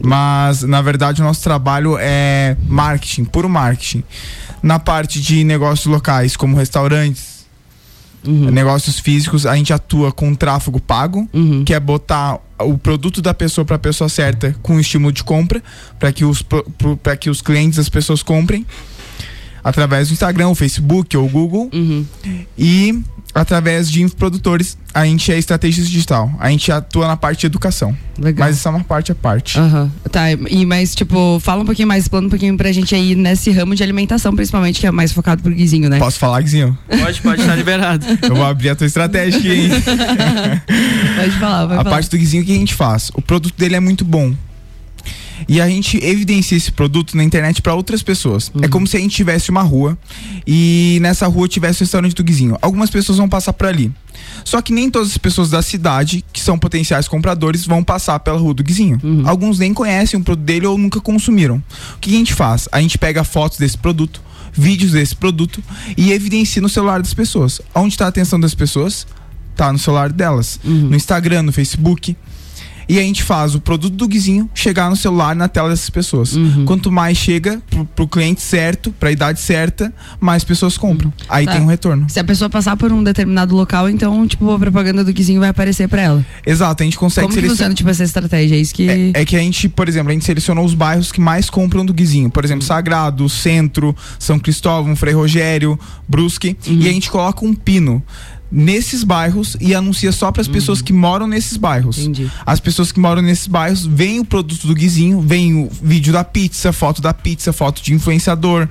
Mas, 0.01 0.63
na 0.63 0.81
verdade, 0.81 1.21
o 1.21 1.25
nosso 1.25 1.41
trabalho 1.43 1.97
é 1.99 2.55
marketing, 2.67 3.25
puro 3.25 3.49
marketing. 3.49 4.03
Na 4.61 4.79
parte 4.79 5.21
de 5.21 5.43
negócios 5.43 5.85
locais, 5.85 6.35
como 6.35 6.55
restaurantes, 6.57 7.37
Uhum. 8.25 8.51
negócios 8.51 8.99
físicos, 8.99 9.45
a 9.45 9.55
gente 9.55 9.71
atua 9.71 10.11
com 10.11 10.33
tráfego 10.35 10.81
pago, 10.81 11.29
Uhum. 11.33 11.63
que 11.63 11.73
é 11.73 11.79
botar 11.79 12.39
o 12.59 12.77
produto 12.77 13.21
da 13.21 13.33
pessoa 13.33 13.63
para 13.63 13.75
a 13.77 13.79
pessoa 13.79 14.09
certa 14.09 14.53
com 14.61 14.79
estímulo 14.79 15.13
de 15.13 15.23
compra, 15.23 15.63
para 15.99 16.11
que, 16.11 16.25
os 16.25 16.43
que 17.19 17.29
os 17.29 17.41
clientes, 17.41 17.79
as 17.79 17.87
pessoas 17.87 18.21
comprem. 18.23 18.65
Através 19.67 20.07
do 20.07 20.13
Instagram, 20.13 20.47
o 20.47 20.55
Facebook 20.55 21.17
ou 21.17 21.25
o 21.25 21.29
Google. 21.29 21.69
Uhum. 21.73 22.05
E 22.57 23.03
através 23.35 23.91
de 23.91 24.01
infoprodutores, 24.01 24.77
a 24.93 25.03
gente 25.03 25.29
é 25.29 25.37
estrategista 25.37 25.91
digital. 25.91 26.31
A 26.39 26.49
gente 26.49 26.71
atua 26.71 27.05
na 27.05 27.17
parte 27.17 27.41
de 27.41 27.47
educação. 27.47 27.93
Legal. 28.17 28.47
Mas 28.47 28.55
isso 28.55 28.65
é 28.65 28.71
uma 28.71 28.83
parte 28.85 29.11
à 29.11 29.15
parte. 29.15 29.59
Aham. 29.59 29.91
Tá, 30.09 30.31
e 30.31 30.65
mas, 30.65 30.95
tipo, 30.95 31.37
fala 31.41 31.63
um 31.63 31.65
pouquinho 31.65 31.85
mais, 31.85 32.03
explana 32.03 32.27
um 32.27 32.29
pouquinho 32.29 32.55
pra 32.55 32.71
gente 32.71 32.95
aí 32.95 33.13
nesse 33.13 33.51
ramo 33.51 33.75
de 33.75 33.83
alimentação, 33.83 34.33
principalmente, 34.33 34.79
que 34.79 34.87
é 34.87 34.91
mais 34.91 35.11
focado 35.11 35.43
pro 35.43 35.53
Guizinho, 35.53 35.89
né? 35.89 35.99
Posso 35.99 36.17
falar, 36.17 36.39
Guizinho? 36.39 36.77
Pode, 36.87 37.21
pode 37.21 37.41
estar 37.41 37.55
liberado. 37.55 38.05
Eu 38.23 38.35
vou 38.37 38.45
abrir 38.45 38.69
a 38.69 38.75
tua 38.75 38.87
estratégia 38.87 39.37
aqui, 39.37 39.51
hein? 39.51 39.69
Pode 41.17 41.31
falar, 41.39 41.65
vai 41.65 41.77
a 41.77 41.83
falar. 41.83 41.89
parte 41.89 42.09
do 42.09 42.17
Guizinho, 42.17 42.43
o 42.43 42.45
que 42.45 42.53
a 42.53 42.55
gente 42.55 42.73
faz? 42.73 43.11
O 43.13 43.21
produto 43.21 43.53
dele 43.57 43.75
é 43.75 43.79
muito 43.81 44.05
bom. 44.05 44.33
E 45.47 45.59
a 45.61 45.67
gente 45.67 45.97
evidencia 46.03 46.57
esse 46.57 46.71
produto 46.71 47.15
na 47.15 47.23
internet 47.23 47.61
para 47.61 47.73
outras 47.73 48.01
pessoas. 48.01 48.51
É 48.61 48.67
como 48.67 48.87
se 48.87 48.97
a 48.97 48.99
gente 48.99 49.15
tivesse 49.15 49.49
uma 49.49 49.61
rua 49.61 49.97
e 50.45 50.99
nessa 51.01 51.27
rua 51.27 51.47
tivesse 51.47 51.81
o 51.81 51.83
restaurante 51.83 52.15
do 52.15 52.23
Guizinho. 52.23 52.57
Algumas 52.61 52.89
pessoas 52.89 53.17
vão 53.17 53.27
passar 53.29 53.53
por 53.53 53.67
ali. 53.67 53.91
Só 54.43 54.61
que 54.61 54.73
nem 54.73 54.89
todas 54.89 55.09
as 55.09 55.17
pessoas 55.17 55.49
da 55.49 55.61
cidade, 55.61 56.23
que 56.33 56.39
são 56.39 56.57
potenciais 56.57 57.07
compradores, 57.07 57.65
vão 57.65 57.83
passar 57.83 58.19
pela 58.19 58.39
rua 58.39 58.53
do 58.53 58.63
Guizinho. 58.63 58.99
Alguns 59.25 59.59
nem 59.59 59.73
conhecem 59.73 60.19
o 60.19 60.23
produto 60.23 60.45
dele 60.45 60.65
ou 60.65 60.77
nunca 60.77 60.99
consumiram. 60.99 61.63
O 61.95 61.99
que 61.99 62.09
a 62.13 62.17
gente 62.17 62.33
faz? 62.33 62.67
A 62.71 62.81
gente 62.81 62.97
pega 62.97 63.23
fotos 63.23 63.57
desse 63.57 63.77
produto, 63.77 64.21
vídeos 64.53 64.91
desse 64.91 65.15
produto 65.15 65.63
e 65.95 66.11
evidencia 66.11 66.61
no 66.61 66.69
celular 66.69 67.01
das 67.01 67.13
pessoas. 67.13 67.61
Onde 67.75 67.93
está 67.93 68.05
a 68.05 68.09
atenção 68.09 68.39
das 68.39 68.55
pessoas? 68.55 69.05
Tá 69.55 69.71
no 69.71 69.79
celular 69.79 70.11
delas. 70.11 70.59
No 70.63 70.95
Instagram, 70.95 71.43
no 71.43 71.51
Facebook. 71.51 72.15
E 72.89 72.97
a 72.97 73.01
gente 73.01 73.21
faz 73.23 73.53
o 73.53 73.59
produto 73.59 73.93
do 73.95 74.07
Guizinho 74.07 74.49
chegar 74.53 74.89
no 74.89 74.95
celular, 74.95 75.35
na 75.35 75.47
tela 75.47 75.69
dessas 75.69 75.89
pessoas. 75.89 76.33
Quanto 76.65 76.89
mais 76.91 77.17
chega 77.17 77.61
pro, 77.69 77.85
pro 77.85 78.07
cliente 78.07 78.41
certo, 78.41 78.91
pra 78.97 79.11
idade 79.11 79.41
certa, 79.41 79.93
mais 80.19 80.43
pessoas 80.43 80.77
compram. 80.77 81.11
Aí 81.27 81.45
Tá. 81.45 81.53
tem 81.53 81.61
um 81.61 81.65
retorno. 81.65 82.09
Se 82.09 82.19
a 82.19 82.23
pessoa 82.23 82.49
passar 82.49 82.77
por 82.77 82.91
um 82.93 83.03
determinado 83.03 83.55
local, 83.55 83.89
então, 83.89 84.25
tipo, 84.27 84.49
a 84.51 84.57
propaganda 84.59 85.03
do 85.03 85.11
Guizinho 85.11 85.39
vai 85.41 85.49
aparecer 85.49 85.87
pra 85.89 86.01
ela. 86.01 86.25
Exato, 86.45 86.81
a 86.81 86.85
gente 86.85 86.97
consegue 86.97 87.25
Como 87.27 87.33
que 87.35 87.41
selecionar. 87.41 87.57
funciona, 87.71 87.75
tipo, 87.75 87.89
essa 87.89 88.03
estratégia? 88.03 88.55
É 88.55 88.59
isso 88.59 88.73
que. 88.73 88.89
É, 88.89 89.11
é 89.21 89.25
que 89.25 89.35
a 89.35 89.39
gente, 89.39 89.67
por 89.67 89.89
exemplo, 89.89 90.09
a 90.09 90.13
gente 90.13 90.23
selecionou 90.25 90.63
os 90.63 90.73
bairros 90.73 91.11
que 91.11 91.19
mais 91.19 91.49
compram 91.49 91.85
do 91.85 91.93
Guizinho. 91.93 92.29
Por 92.29 92.45
exemplo, 92.45 92.63
Sagrado, 92.63 93.27
Centro, 93.27 93.95
São 94.17 94.39
Cristóvão, 94.39 94.95
Frei 94.95 95.13
Rogério, 95.13 95.77
Brusque. 96.07 96.55
E 96.65 96.87
a 96.87 96.91
gente 96.91 97.09
coloca 97.11 97.45
um 97.45 97.53
pino 97.53 98.01
nesses 98.51 99.03
bairros 99.03 99.57
e 99.59 99.75
anuncia 99.75 100.11
só 100.11 100.31
para 100.31 100.41
as 100.41 100.47
pessoas 100.47 100.81
que 100.81 100.93
moram 100.93 101.27
nesses 101.27 101.57
bairros. 101.57 101.99
Entendi. 101.99 102.29
As 102.45 102.59
pessoas 102.59 102.91
que 102.91 102.99
moram 102.99 103.21
nesses 103.21 103.47
bairros 103.47 103.85
veem 103.85 104.19
o 104.19 104.25
produto 104.25 104.67
do 104.67 104.73
Guizinho, 104.73 105.21
veem 105.21 105.63
o 105.63 105.69
vídeo 105.81 106.13
da 106.13 106.23
pizza, 106.23 106.71
foto 106.71 107.01
da 107.01 107.13
pizza, 107.13 107.51
foto 107.51 107.81
de 107.81 107.93
influenciador, 107.93 108.67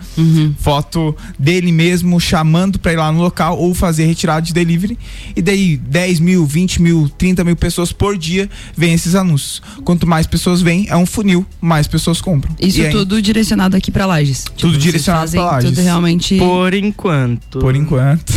foto 0.59 1.14
dele 1.38 1.73
mesmo 1.73 2.18
chamando 2.21 2.78
para 2.78 2.92
ir 2.92 2.97
lá 2.97 3.12
no 3.12 3.21
local 3.21 3.59
ou 3.59 3.75
fazer 3.75 4.06
retirada 4.06 4.42
de 4.42 4.52
delivery. 4.52 4.99
E 5.35 5.42
daí 5.42 5.76
10 5.76 6.21
mil, 6.21 6.47
20 6.47 6.83
mil, 6.83 7.09
30 7.18 7.45
mil 7.45 7.56
pessoas 7.56 7.92
por 7.92 8.16
dia 8.16 8.49
veem 8.76 8.95
esses 8.95 9.14
anúncios. 9.14 9.62
Quanto 9.85 10.06
mais 10.06 10.26
pessoas 10.26 10.62
vêm, 10.62 10.87
é 10.88 10.97
um 10.97 11.06
funil, 11.06 11.45
mais 11.61 11.87
pessoas 11.87 12.21
compram. 12.21 12.54
Isso 12.61 12.80
E 12.80 12.87
aí, 12.87 12.92
tudo 12.92 13.21
direcionado 13.21 13.76
aqui 13.76 13.90
pra 13.90 14.06
Lages. 14.06 14.45
Tipo, 14.45 14.61
Tudo 14.61 14.78
direcionado 14.78 15.30
pra 15.30 15.45
Lages. 15.45 15.71
Tudo 15.71 15.83
realmente. 15.83 16.38
Por 16.38 16.75
enquanto. 16.75 17.59
Por 17.59 17.76
enquanto. 17.76 18.33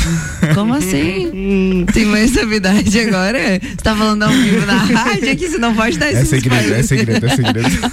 Como 0.53 0.73
assim? 0.73 1.28
Hum, 1.33 1.85
Tem 1.93 2.05
mais 2.05 2.31
novidade 2.33 2.99
agora? 2.99 3.39
Você 3.61 3.75
tá 3.83 3.95
falando 3.95 4.23
ao 4.23 4.29
vivo 4.31 4.65
na 4.65 4.77
rádio 4.77 5.31
aqui, 5.31 5.47
você 5.49 5.57
não 5.57 5.73
pode 5.75 5.97
dar 5.97 6.07
É 6.07 6.13
esse 6.13 6.25
segredo, 6.25 6.73
é 6.73 6.83
segredo, 6.83 7.25
é 7.25 7.29
segredo. 7.35 7.91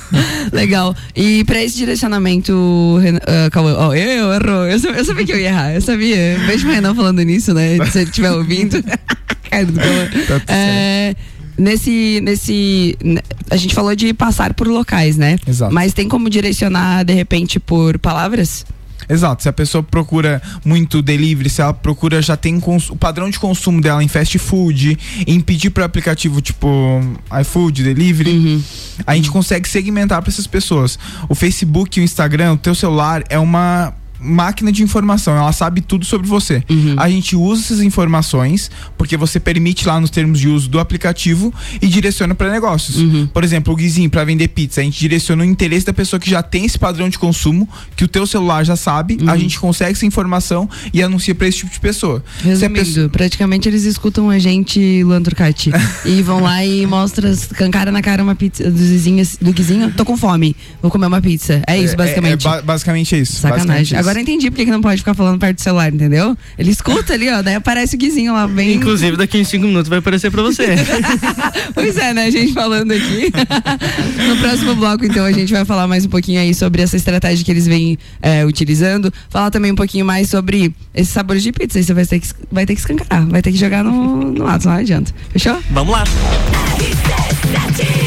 Legal. 0.53 0.95
E 1.15 1.45
pra 1.45 1.63
esse 1.63 1.77
direcionamento, 1.77 2.99
Renan, 3.03 3.21
Cauã, 3.51 3.75
ó, 3.79 3.95
eu, 3.95 4.33
errou. 4.33 4.67
Eu, 4.67 4.79
sabia, 4.79 4.99
eu 4.99 5.05
sabia 5.05 5.25
que 5.27 5.33
eu 5.33 5.39
ia 5.41 5.49
errar, 5.49 5.75
eu 5.75 5.81
sabia. 5.81 6.39
Vejo 6.47 6.69
o 6.69 6.71
Renan 6.71 6.95
falando 6.95 7.23
nisso, 7.23 7.53
né? 7.55 7.77
Se 7.91 7.99
ele 8.01 8.09
estiver 8.11 8.33
ouvindo. 8.33 8.83
Cara 9.51 9.65
do 9.67 9.73
Cauã. 9.75 10.07
Tá 10.27 10.41
tudo 10.41 10.45
É, 10.51 11.15
nesse, 11.59 12.21
nesse. 12.23 12.97
ne- 13.03 13.23
A 13.51 13.57
gente 13.57 13.75
falou 13.75 13.95
de 13.95 14.13
passar 14.13 14.55
por 14.55 14.67
locais, 14.67 15.17
né? 15.17 15.37
Exato. 15.47 15.73
Mas 15.73 15.93
tem 15.93 16.09
como 16.09 16.29
direcionar, 16.31 17.05
de 17.05 17.13
repente, 17.15 17.59
por 17.61 17.99
palavras? 17.99 18.65
Exato, 19.09 19.43
se 19.43 19.49
a 19.49 19.53
pessoa 19.53 19.83
procura 19.83 20.43
muito 20.65 21.01
delivery, 21.03 21.49
se 21.49 21.61
ela 21.63 21.73
procura 21.73 22.21
já 22.21 22.37
tem 22.37 22.59
cons- 22.59 22.91
o 22.91 22.97
padrão 22.97 23.31
de 23.31 23.39
consumo 23.39 23.81
dela 23.81 24.03
em 24.03 24.09
fast 24.09 24.39
food, 24.39 24.99
em 25.27 25.41
pedir 25.41 25.71
para 25.71 25.85
aplicativo 25.85 26.41
tipo 26.41 27.01
iFood, 27.41 27.83
delivery, 27.85 28.63
a 29.07 29.15
gente 29.15 29.31
consegue 29.31 29.69
segmentar 29.69 30.21
para 30.23 30.31
essas 30.31 30.47
pessoas. 30.47 30.99
O 31.29 31.35
Facebook 31.35 32.01
o 32.01 32.03
Instagram, 32.03 32.55
o 32.55 32.57
teu 32.57 32.75
celular 32.75 33.23
é 33.29 33.39
uma 33.39 33.93
máquina 34.27 34.73
de 34.73 34.83
informação, 34.83 35.37
ela 35.37 35.53
sabe 35.53 35.81
tudo 35.81 36.05
sobre 36.05 36.27
você. 36.27 36.63
A 36.97 37.09
gente 37.09 37.37
usa 37.37 37.63
essas 37.63 37.81
informações 37.81 38.71
porque 38.99 39.17
você 39.17 39.39
permite 39.41 39.87
lá 39.87 40.01
nos 40.01 40.11
termos 40.11 40.41
de 40.41 40.49
uso 40.49 40.69
do 40.69 40.79
aplicativo 40.81 41.53
e 41.81 41.87
direciona 41.87 42.35
para 42.35 42.51
negócios. 42.51 42.97
Por 43.33 43.45
exemplo, 43.45 43.73
o 43.73 43.77
Guizinho 43.77 44.11
para 44.11 44.25
vender 44.25 44.49
pizza, 44.49 44.81
a 44.81 44.85
gente 44.85 44.99
direciona 44.99 45.43
o 45.43 45.47
interesse 45.47 45.87
da 45.87 45.93
pessoa 45.93 46.19
que 46.21 46.29
já 46.31 46.43
tem 46.43 46.65
esse 46.65 46.79
padrão 46.79 47.09
de 47.09 47.19
consumo, 47.19 47.69
que 47.95 48.05
o 48.05 48.09
teu 48.09 48.27
celular 48.27 48.65
já 48.65 48.77
sabe, 48.77 49.19
a 49.27 49.37
gente 49.37 49.59
consegue 49.59 49.93
essa 49.93 50.07
informação 50.07 50.69
e 50.93 51.03
anuncia 51.03 51.35
para 51.35 51.47
esse 51.49 51.59
tipo 51.59 51.73
de 51.73 51.81
pessoa. 51.81 52.23
Resumindo, 52.43 52.79
pessoa- 52.85 53.09
praticamente 53.09 53.69
eles 53.69 53.85
escutam 53.85 54.31
a 54.31 54.39
gente, 54.39 55.03
Luan 55.05 55.23
Turcati, 55.23 55.71
e 56.05 56.23
vão 56.23 56.41
lá 56.41 56.65
e 56.65 56.87
mostram 56.87 57.33
com 57.57 57.71
cara 57.71 57.93
na 57.93 58.03
cara 58.03 58.23
uma 58.23 58.35
pizza 58.35 58.71
do 58.71 58.79
Zizinho, 58.79 59.27
do 59.41 59.53
Guizinho. 59.53 59.93
Tô 59.93 60.05
com 60.05 60.17
fome, 60.17 60.57
vou 60.83 60.91
comer 60.91 61.07
uma 61.07 61.21
pizza. 61.21 61.63
É 61.67 61.79
isso, 61.79 61.95
É- 61.95 61.97
basicamente. 61.97 62.47
É, 62.47 62.51
ba- 62.51 62.63
basicamente 62.63 63.15
é 63.15 63.19
isso. 63.19 63.33
basicamente 63.43 63.61
Sacanagem. 63.61 63.83
isso. 63.85 63.97
Agora 63.97 64.16
eu 64.17 64.23
entendi 64.23 64.51
porque 64.51 64.65
que 64.65 64.71
não 64.71 64.81
pode 64.81 64.99
ficar 64.99 65.15
falando 65.15 65.39
perto 65.39 65.57
do 65.57 65.63
celular, 65.63 65.93
entendeu? 65.93 66.37
Ele 66.59 66.71
escuta 66.71 67.15
ali, 67.15 67.29
ó, 67.31 67.43
daí 67.43 67.55
aparece 67.55 67.97
o 67.97 67.99
Guizinho 67.99 68.33
lá 68.33 68.47
bem. 68.47 68.75
Inclusive, 68.75 69.17
daqui 69.17 69.39
em 69.39 69.45
cinco 69.45 69.67
minutos 69.67 69.89
vai 69.89 69.99
aparecer 69.99 70.31
pra 70.31 70.43
você. 70.43 70.77
pois 71.75 71.97
é, 71.97 72.13
né? 72.13 72.27
A 72.27 72.31
gente 72.31 72.53
falando 72.53 72.93
aqui. 72.93 73.31
no 74.29 74.37
próximo 74.39 74.75
bloco, 74.75 75.05
então, 75.05 75.25
a 75.25 75.33
gente 75.33 75.53
vai 75.53 75.65
falar 75.65 75.87
mais 75.87 76.05
um 76.05 76.09
pouquinho 76.09 76.41
aí 76.41 76.55
sobre 76.55 76.83
essa 76.83 76.97
estratégia 76.97 77.45
que 77.45 77.51
eles 77.51 77.67
vêm 77.67 77.99
é, 78.23 78.45
utilizando. 78.45 79.13
Falar 79.29 79.51
também 79.51 79.73
um 79.73 79.77
pouquinho 79.77 80.05
mais 80.05 80.29
sobre 80.29 80.75
esses 80.95 81.13
sabores 81.13 81.43
de 81.43 81.53
pizza. 81.53 81.79
Aí 81.79 81.85
você 81.85 81.95
vai 81.95 82.07
ter 82.07 82.21
que, 82.21 82.29
vai 82.51 82.67
ter 82.67 82.75
que 82.75 82.81
escancarar, 82.81 83.27
vai 83.27 83.43
ter 83.43 83.53
que 83.53 83.59
jogar 83.59 83.85
no, 83.85 84.33
no 84.33 84.47
ato, 84.47 84.67
não 84.67 84.75
adianta. 84.75 85.13
Fechou? 85.31 85.59
Vamos 85.71 85.93
lá. 85.93 86.05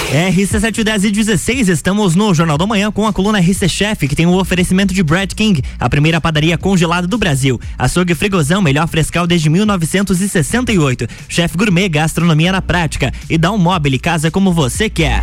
RC710 0.09 1.03
e 1.03 1.11
16, 1.11 1.69
estamos 1.69 2.15
no 2.15 2.33
Jornal 2.33 2.57
da 2.57 2.65
Manhã 2.65 2.91
com 2.91 3.05
a 3.05 3.13
coluna 3.13 3.39
RC 3.39 3.69
Chef, 3.69 4.07
que 4.07 4.15
tem 4.15 4.25
o 4.25 4.39
oferecimento 4.39 4.91
de 4.91 5.03
Bread 5.03 5.35
King, 5.35 5.61
a 5.79 5.87
primeira 5.87 6.19
padaria 6.19 6.57
congelada 6.57 7.05
do 7.05 7.15
Brasil. 7.15 7.61
Açougue 7.77 8.15
Frigozão, 8.15 8.59
melhor 8.59 8.87
frescal 8.87 9.27
desde 9.27 9.51
1968. 9.51 11.07
Chef 11.27 11.55
Gourmet, 11.55 11.87
gastronomia 11.87 12.51
na 12.51 12.61
prática. 12.61 13.13
E 13.29 13.37
dá 13.37 13.51
um 13.51 13.57
móvel 13.59 13.99
casa 14.01 14.31
como 14.31 14.51
você 14.51 14.89
quer. 14.89 15.21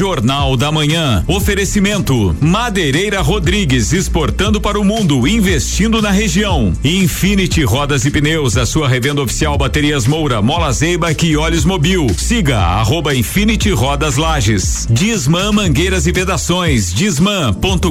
Jornal 0.00 0.56
da 0.56 0.72
Manhã. 0.72 1.22
Oferecimento: 1.26 2.34
Madeireira 2.40 3.20
Rodrigues 3.20 3.92
exportando 3.92 4.58
para 4.58 4.80
o 4.80 4.84
mundo, 4.84 5.28
investindo 5.28 6.00
na 6.00 6.10
região. 6.10 6.72
Infinity 6.82 7.64
Rodas 7.64 8.06
e 8.06 8.10
Pneus, 8.10 8.56
a 8.56 8.64
sua 8.64 8.88
revenda 8.88 9.20
oficial 9.20 9.58
Baterias 9.58 10.06
Moura, 10.06 10.40
Mola 10.40 10.72
Zeiba 10.72 11.12
e 11.22 11.36
Olhos 11.36 11.66
Mobil. 11.66 12.06
Siga 12.16 12.58
arroba 12.60 13.14
Infinity 13.14 13.72
Rodas 13.72 14.16
Lages. 14.16 14.86
Disman 14.88 15.52
Mangueiras 15.52 16.06
e 16.06 16.12
Vedações. 16.12 16.94
Disman.com.br. 16.94 17.90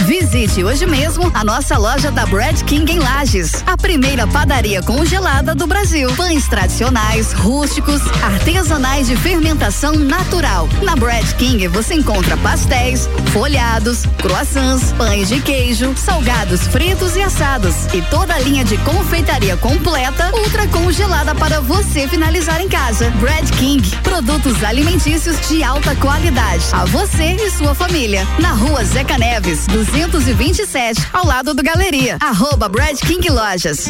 Visite 0.06 0.64
hoje 0.64 0.86
mesmo 0.86 1.32
a 1.34 1.44
nossa 1.44 1.80
loja 1.80 2.12
da 2.12 2.28
Bread 2.28 2.64
King 2.66 2.92
em 2.92 3.00
Lages, 3.00 3.64
a 3.66 3.76
primeira 3.76 4.28
padaria 4.28 4.82
congelada 4.84 5.56
do 5.56 5.66
Brasil. 5.66 6.14
Pães 6.16 6.48
tradicionais, 6.48 7.34
rústicos, 7.34 8.02
artesanais 8.22 9.08
de 9.08 9.16
fermentação 9.16 9.96
natural. 9.96 10.70
Na 10.84 10.96
Bread 10.96 11.34
King 11.36 11.68
você 11.70 11.96
encontra 11.96 12.38
pastéis, 12.38 13.10
folhados, 13.34 14.04
croissants, 14.22 14.94
pães 14.94 15.28
de 15.28 15.42
queijo, 15.42 15.96
salgados 15.98 16.68
fritos 16.68 17.16
e 17.16 17.22
assados 17.22 17.88
e 17.92 18.02
toda 18.04 18.36
a 18.36 18.40
linha 18.40 18.64
de 18.64 18.78
confeitaria 18.80 19.58
completa, 19.58 20.32
ultra 20.36 20.68
congelada 20.68 21.34
para 21.34 21.60
você 21.62 22.08
finalizar 22.08 22.62
em 22.62 22.70
casa. 22.70 23.10
Bread 23.20 23.52
King, 23.54 23.90
produtos 24.04 24.64
alimentícios 24.64 25.36
de 25.50 25.64
alta 25.64 25.96
qualidade. 25.96 26.64
A 26.74 26.86
você 26.86 27.38
e 27.40 27.50
sua 27.50 27.74
família. 27.74 28.26
Na 28.40 28.52
rua 28.52 28.84
Zeca 28.84 29.18
Neves, 29.18 29.66
227, 29.96 31.08
ao 31.14 31.26
lado 31.26 31.54
do 31.54 31.64
Galeria. 31.64 32.18
Arroba 32.20 32.68
Bread 32.68 33.00
King 33.00 33.30
Lojas. 33.30 33.90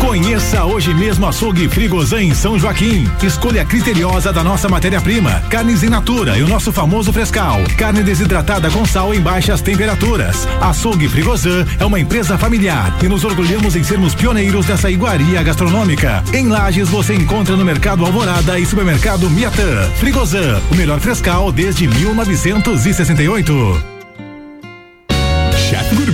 Conheça 0.00 0.64
hoje 0.64 0.94
mesmo 0.94 1.26
açougue 1.26 1.68
Frigozan 1.68 2.22
em 2.22 2.34
São 2.34 2.58
Joaquim. 2.58 3.06
Escolha 3.22 3.62
criteriosa 3.62 4.32
da 4.32 4.42
nossa 4.42 4.70
matéria-prima, 4.70 5.42
carnes 5.50 5.82
in 5.82 5.90
natura 5.90 6.38
e 6.38 6.42
o 6.42 6.48
nosso 6.48 6.72
famoso 6.72 7.12
frescal, 7.12 7.58
carne 7.76 8.02
desidratada 8.02 8.70
com 8.70 8.86
sal 8.86 9.12
em 9.12 9.20
baixas 9.20 9.60
temperaturas. 9.60 10.48
Açougue 10.62 11.08
Frigozan 11.08 11.66
é 11.78 11.84
uma 11.84 12.00
empresa 12.00 12.38
familiar 12.38 12.96
e 13.02 13.08
nos 13.08 13.22
orgulhamos 13.22 13.76
em 13.76 13.84
sermos 13.84 14.14
pioneiros 14.14 14.64
dessa 14.64 14.90
iguaria 14.90 15.42
gastronômica. 15.42 16.24
Em 16.32 16.48
Lages 16.48 16.88
você 16.88 17.14
encontra 17.14 17.54
no 17.54 17.66
Mercado 17.66 18.06
Alvorada 18.06 18.58
e 18.58 18.64
Supermercado 18.64 19.28
Miatã. 19.28 19.90
Frigozan, 19.96 20.58
o 20.70 20.74
melhor 20.74 21.00
frescal 21.00 21.52
desde 21.52 21.86
1968. 21.86 23.97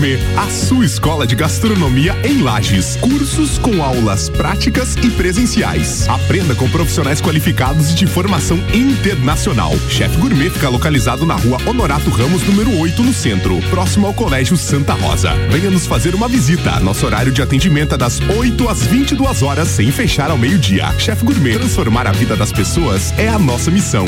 Gourmet, 0.04 0.18
a 0.36 0.50
sua 0.50 0.84
escola 0.84 1.26
de 1.26 1.34
gastronomia 1.34 2.14
em 2.24 2.42
Lages. 2.42 2.96
Cursos 2.96 3.58
com 3.58 3.82
aulas 3.82 4.28
práticas 4.28 4.96
e 4.96 5.10
presenciais. 5.10 6.06
Aprenda 6.08 6.54
com 6.54 6.68
profissionais 6.68 7.20
qualificados 7.20 7.94
de 7.94 8.06
formação 8.06 8.58
internacional. 8.74 9.72
Chef 9.88 10.14
Gourmet 10.18 10.50
fica 10.50 10.68
localizado 10.68 11.24
na 11.24 11.34
rua 11.34 11.58
Honorato 11.66 12.10
Ramos, 12.10 12.42
número 12.42 12.78
8, 12.78 13.02
no 13.02 13.14
centro, 13.14 13.58
próximo 13.70 14.06
ao 14.06 14.12
Colégio 14.12 14.56
Santa 14.56 14.92
Rosa. 14.92 15.32
Venha 15.50 15.70
nos 15.70 15.86
fazer 15.86 16.14
uma 16.14 16.28
visita. 16.28 16.78
Nosso 16.80 17.06
horário 17.06 17.32
de 17.32 17.40
atendimento 17.40 17.94
é 17.94 17.98
das 17.98 18.20
8 18.20 18.68
às 18.68 18.82
22 18.82 19.42
horas, 19.42 19.68
sem 19.68 19.90
fechar 19.90 20.30
ao 20.30 20.36
meio-dia. 20.36 20.92
Chef 20.98 21.24
Gourmet, 21.24 21.54
transformar 21.54 22.06
a 22.06 22.12
vida 22.12 22.36
das 22.36 22.52
pessoas 22.52 23.12
é 23.18 23.28
a 23.28 23.38
nossa 23.38 23.70
missão. 23.70 24.04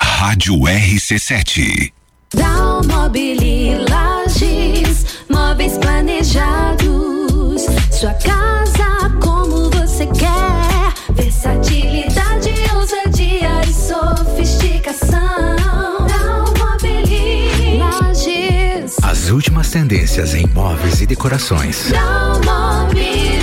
Rádio 0.00 0.54
RC7. 0.60 1.92
Dalmobili 2.34 3.74
Lages, 3.88 4.79
móveis 5.50 5.76
planejados. 5.78 7.62
Sua 7.90 8.14
casa 8.14 9.10
como 9.20 9.68
você 9.70 10.06
quer. 10.06 10.94
Versatilidade, 11.12 12.54
ousadia 12.74 13.60
e 13.68 13.72
sofisticação. 13.72 15.18
As 19.02 19.28
últimas 19.28 19.70
tendências 19.70 20.34
em 20.34 20.46
móveis 20.46 21.00
e 21.00 21.06
decorações. 21.06 21.90
Dalmobili 21.90 23.39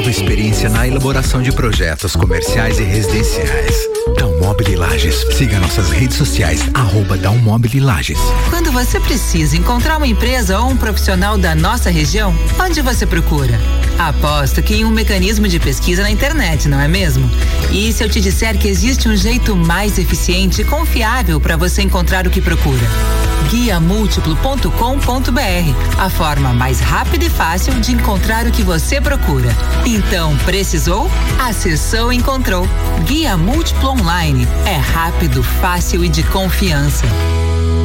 nova 0.00 0.10
experiência 0.10 0.70
na 0.70 0.88
elaboração 0.88 1.42
de 1.42 1.52
projetos 1.52 2.16
comerciais 2.16 2.78
e 2.78 2.82
residenciais. 2.82 3.76
Dalmobile 4.16 4.74
Lages. 4.74 5.26
Siga 5.36 5.58
nossas 5.58 5.90
redes 5.90 6.16
sociais, 6.16 6.62
arroba 6.72 7.18
Dalmobile 7.18 7.80
Lages. 7.80 8.18
Quando 8.48 8.72
você 8.72 8.98
precisa 8.98 9.58
encontrar 9.58 9.98
uma 9.98 10.06
empresa 10.06 10.58
ou 10.58 10.70
um 10.70 10.76
profissional 10.76 11.36
da 11.36 11.54
nossa 11.54 11.90
região, 11.90 12.34
onde 12.58 12.80
você 12.80 13.04
procura? 13.04 13.60
Aposto 13.98 14.62
que 14.62 14.76
em 14.76 14.86
um 14.86 14.90
mecanismo 14.90 15.46
de 15.46 15.60
pesquisa 15.60 16.00
na 16.00 16.10
internet, 16.10 16.66
não 16.66 16.80
é 16.80 16.88
mesmo? 16.88 17.30
E 17.70 17.92
se 17.92 18.02
eu 18.02 18.08
te 18.08 18.22
disser 18.22 18.56
que 18.56 18.68
existe 18.68 19.06
um 19.06 19.14
jeito 19.14 19.54
mais 19.54 19.98
eficiente 19.98 20.62
e 20.62 20.64
confiável 20.64 21.38
para 21.38 21.58
você 21.58 21.82
encontrar 21.82 22.26
o 22.26 22.30
que 22.30 22.40
procura? 22.40 22.86
guiamúltiplo.com.br, 23.50 25.98
a 25.98 26.08
forma 26.08 26.52
mais 26.52 26.78
rápida 26.78 27.24
e 27.24 27.30
fácil 27.30 27.72
de 27.80 27.92
encontrar 27.92 28.46
o 28.46 28.52
que 28.52 28.62
você 28.62 29.00
procura. 29.00 29.48
Então, 29.92 30.36
precisou? 30.44 31.10
Acessou 31.36 32.12
encontrou. 32.12 32.64
Guia 33.08 33.36
Múltiplo 33.36 33.90
Online. 33.90 34.46
É 34.64 34.76
rápido, 34.76 35.42
fácil 35.42 36.04
e 36.04 36.08
de 36.08 36.22
confiança. 36.22 37.04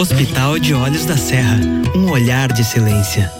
Hospital 0.00 0.58
de 0.58 0.72
Olhos 0.72 1.04
da 1.04 1.14
Serra, 1.14 1.58
um 1.94 2.10
olhar 2.10 2.50
de 2.50 2.64
silêncio. 2.64 3.39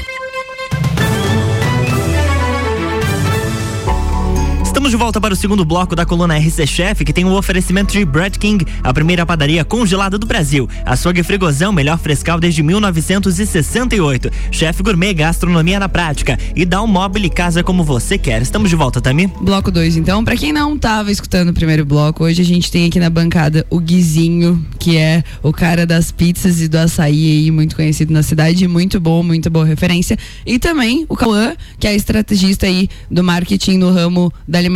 Estamos 4.81 4.97
de 4.97 4.97
volta 4.97 5.21
para 5.21 5.31
o 5.31 5.37
segundo 5.37 5.63
bloco 5.63 5.95
da 5.95 6.07
coluna 6.07 6.35
RC 6.39 6.65
Chef, 6.65 7.05
que 7.05 7.13
tem 7.13 7.23
o 7.23 7.27
um 7.27 7.35
oferecimento 7.35 7.93
de 7.93 8.03
Bread 8.03 8.39
King, 8.39 8.65
a 8.81 8.91
primeira 8.91 9.23
padaria 9.27 9.63
congelada 9.63 10.17
do 10.17 10.25
Brasil. 10.25 10.67
Açougue 10.83 11.21
Frigozão, 11.21 11.71
melhor 11.71 11.99
frescal 11.99 12.39
desde 12.39 12.63
1968. 12.63 14.31
Chef 14.51 14.81
Gourmet, 14.81 15.13
gastronomia 15.13 15.79
na 15.79 15.87
prática. 15.87 16.35
E 16.55 16.65
dá 16.65 16.81
um 16.81 16.87
móvel 16.87 17.23
e 17.23 17.29
casa 17.29 17.61
como 17.61 17.83
você 17.83 18.17
quer. 18.17 18.41
Estamos 18.41 18.71
de 18.71 18.75
volta, 18.75 18.99
Tami? 18.99 19.27
Bloco 19.39 19.69
2, 19.69 19.97
então. 19.97 20.25
Para 20.25 20.35
quem 20.35 20.51
não 20.51 20.75
estava 20.75 21.11
escutando 21.11 21.49
o 21.49 21.53
primeiro 21.53 21.85
bloco, 21.85 22.23
hoje 22.23 22.41
a 22.41 22.45
gente 22.45 22.71
tem 22.71 22.87
aqui 22.87 22.99
na 22.99 23.11
bancada 23.11 23.63
o 23.69 23.79
Guizinho, 23.79 24.65
que 24.79 24.97
é 24.97 25.23
o 25.43 25.53
cara 25.53 25.85
das 25.85 26.11
pizzas 26.11 26.59
e 26.59 26.67
do 26.67 26.77
açaí 26.77 27.43
aí, 27.43 27.51
muito 27.51 27.75
conhecido 27.75 28.11
na 28.11 28.23
cidade, 28.23 28.67
muito 28.67 28.99
bom, 28.99 29.21
muito 29.21 29.47
boa 29.47 29.63
referência. 29.63 30.17
E 30.43 30.57
também 30.57 31.05
o 31.07 31.15
Cauã, 31.15 31.53
que 31.79 31.85
é 31.85 31.95
estrategista 31.95 32.65
aí 32.65 32.89
do 33.11 33.23
marketing 33.23 33.77
no 33.77 33.91
ramo 33.91 34.33
da 34.47 34.57
alimentação 34.57 34.70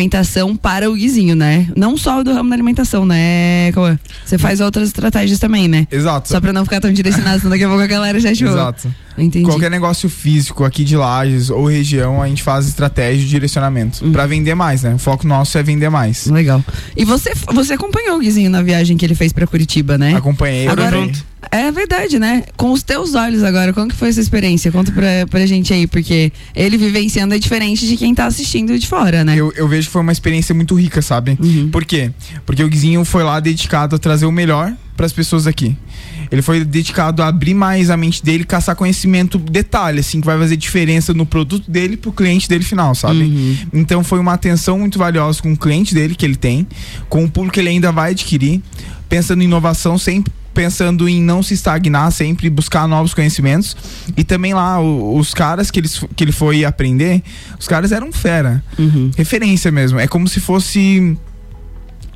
para 0.62 0.90
o 0.90 0.94
Guizinho, 0.94 1.36
né? 1.36 1.68
Não 1.76 1.98
só 1.98 2.24
do 2.24 2.34
ramo 2.34 2.50
da 2.50 2.56
alimentação, 2.56 3.06
né, 3.06 3.72
Cauã? 3.74 3.98
Você 4.26 4.38
faz 4.38 4.60
outras 4.62 4.88
estratégias 4.88 5.40
também, 5.40 5.68
né? 5.68 5.88
Exato. 5.92 6.30
Só 6.30 6.40
pra 6.40 6.54
não 6.54 6.64
ficar 6.64 6.80
tão 6.80 6.92
direcionado, 6.92 7.40
senão 7.40 7.52
daqui 7.52 7.64
a 7.64 7.68
pouco 7.68 7.84
a 7.84 7.88
galera 7.88 8.20
já 8.20 8.32
achou. 8.32 8.48
Exato. 8.48 8.94
Entendi. 9.18 9.46
Qualquer 9.46 9.72
negócio 9.72 10.10
físico 10.10 10.66
aqui 10.66 10.84
de 10.84 10.98
Lages 10.98 11.50
ou 11.50 11.66
região, 11.66 12.22
a 12.22 12.28
gente 12.28 12.44
faz 12.44 12.68
estratégia 12.68 13.24
de 13.24 13.30
direcionamento. 13.30 14.04
Uhum. 14.04 14.12
Pra 14.12 14.26
vender 14.28 14.56
mais, 14.56 14.84
né? 14.84 14.94
O 14.94 14.98
foco 14.98 15.26
nosso 15.26 15.58
é 15.58 15.64
vender 15.64 15.90
mais. 15.90 16.28
Legal. 16.28 16.64
E 16.98 17.06
você, 17.06 17.32
você 17.54 17.74
acompanhou 17.74 18.18
o 18.18 18.20
Guizinho 18.20 18.50
na 18.50 18.62
viagem 18.62 18.98
que 18.98 19.06
ele 19.06 19.16
fez 19.16 19.32
pra 19.32 19.48
Curitiba, 19.48 19.98
né? 19.98 20.16
Acompanhei. 20.16 20.68
Agora, 20.68 21.10
é 21.52 21.72
verdade, 21.72 22.20
né? 22.20 22.44
Com 22.56 22.72
os 22.72 22.84
teus 22.84 23.16
olhos 23.16 23.44
agora, 23.44 23.74
como 23.74 23.90
que 23.90 23.96
foi 23.96 24.10
essa 24.10 24.22
experiência? 24.22 24.72
Conta 24.72 24.92
pra, 24.92 25.28
pra 25.30 25.46
gente 25.46 25.74
aí, 25.74 25.88
porque 25.88 26.32
ele 26.56 26.78
vivenciando 26.78 27.34
é 27.34 27.40
diferente 27.40 27.88
de 27.88 27.98
quem 27.98 28.14
tá 28.14 28.26
assistindo 28.26 28.78
de 28.78 28.88
fora, 28.88 29.24
né? 29.24 29.36
Eu, 29.36 29.52
eu 29.56 29.68
vejo 29.68 29.88
que 29.88 29.94
foi 29.94 30.02
uma 30.02 30.12
experiência 30.12 30.54
muito 30.54 30.76
rica, 30.76 31.02
sabe? 31.02 31.38
Uhum. 31.40 31.70
Por 31.70 31.86
quê? 31.86 32.12
Porque 32.46 32.64
o 32.64 32.68
Guizinho 32.68 33.04
foi 33.06 33.24
lá 33.24 33.40
dedicado 33.40 33.96
a 33.96 34.00
trazer 34.00 34.26
o 34.26 34.32
melhor 34.32 34.74
para 34.96 35.06
as 35.06 35.14
pessoas 35.14 35.46
aqui. 35.48 35.76
Ele 36.32 36.42
foi 36.42 36.64
dedicado 36.64 37.22
a 37.22 37.28
abrir 37.28 37.54
mais 37.54 37.90
a 37.90 37.98
mente 37.98 38.24
dele, 38.24 38.44
caçar 38.44 38.76
conhecimento, 38.76 39.38
detalhe, 39.38 40.00
assim, 40.00 40.20
que 40.20 40.26
vai 40.26 40.38
fazer 40.38 40.58
diferença 40.58 41.14
no 41.14 41.26
produto 41.26 41.70
dele 41.70 41.98
pro 41.98 42.12
cliente 42.12 42.50
dele 42.50 42.64
final, 42.64 42.96
sabe? 42.96 43.24
Uhum. 43.24 43.58
Então 43.74 44.04
foi 44.04 44.20
uma 44.20 44.34
atenção 44.34 44.80
muito 44.80 44.98
valiosa 44.98 45.42
com 45.42 45.54
o 45.54 45.58
cliente 45.58 45.94
dele 45.94 46.16
que 46.16 46.26
ele 46.26 46.36
tem, 46.36 46.68
com 47.10 47.24
o 47.24 47.30
público 47.30 47.54
que 47.54 47.60
ele 47.60 47.70
ainda 47.70 47.92
vai 47.92 48.12
adquirir, 48.12 48.62
pensando 49.08 49.42
em 49.42 49.46
inovação 49.46 49.98
sempre 49.98 50.32
pensando 50.56 51.08
em 51.08 51.22
não 51.22 51.44
se 51.44 51.54
estagnar 51.54 52.12
sempre, 52.12 52.50
buscar 52.50 52.88
novos 52.88 53.14
conhecimentos. 53.14 53.76
E 54.18 54.24
também 54.24 54.54
lá, 54.56 54.80
o, 54.82 55.16
os 55.18 55.34
caras 55.34 55.70
que, 55.70 55.80
eles, 55.80 56.04
que 56.16 56.24
ele 56.24 56.32
foi 56.32 56.66
aprender, 56.66 57.22
os 57.60 57.68
caras 57.68 57.92
eram 57.92 58.12
fera. 58.12 58.64
Uhum. 58.80 59.12
Referência 59.16 59.72
mesmo. 59.72 60.00
É 60.00 60.08
como 60.08 60.28
se 60.28 60.40
fosse 60.40 61.16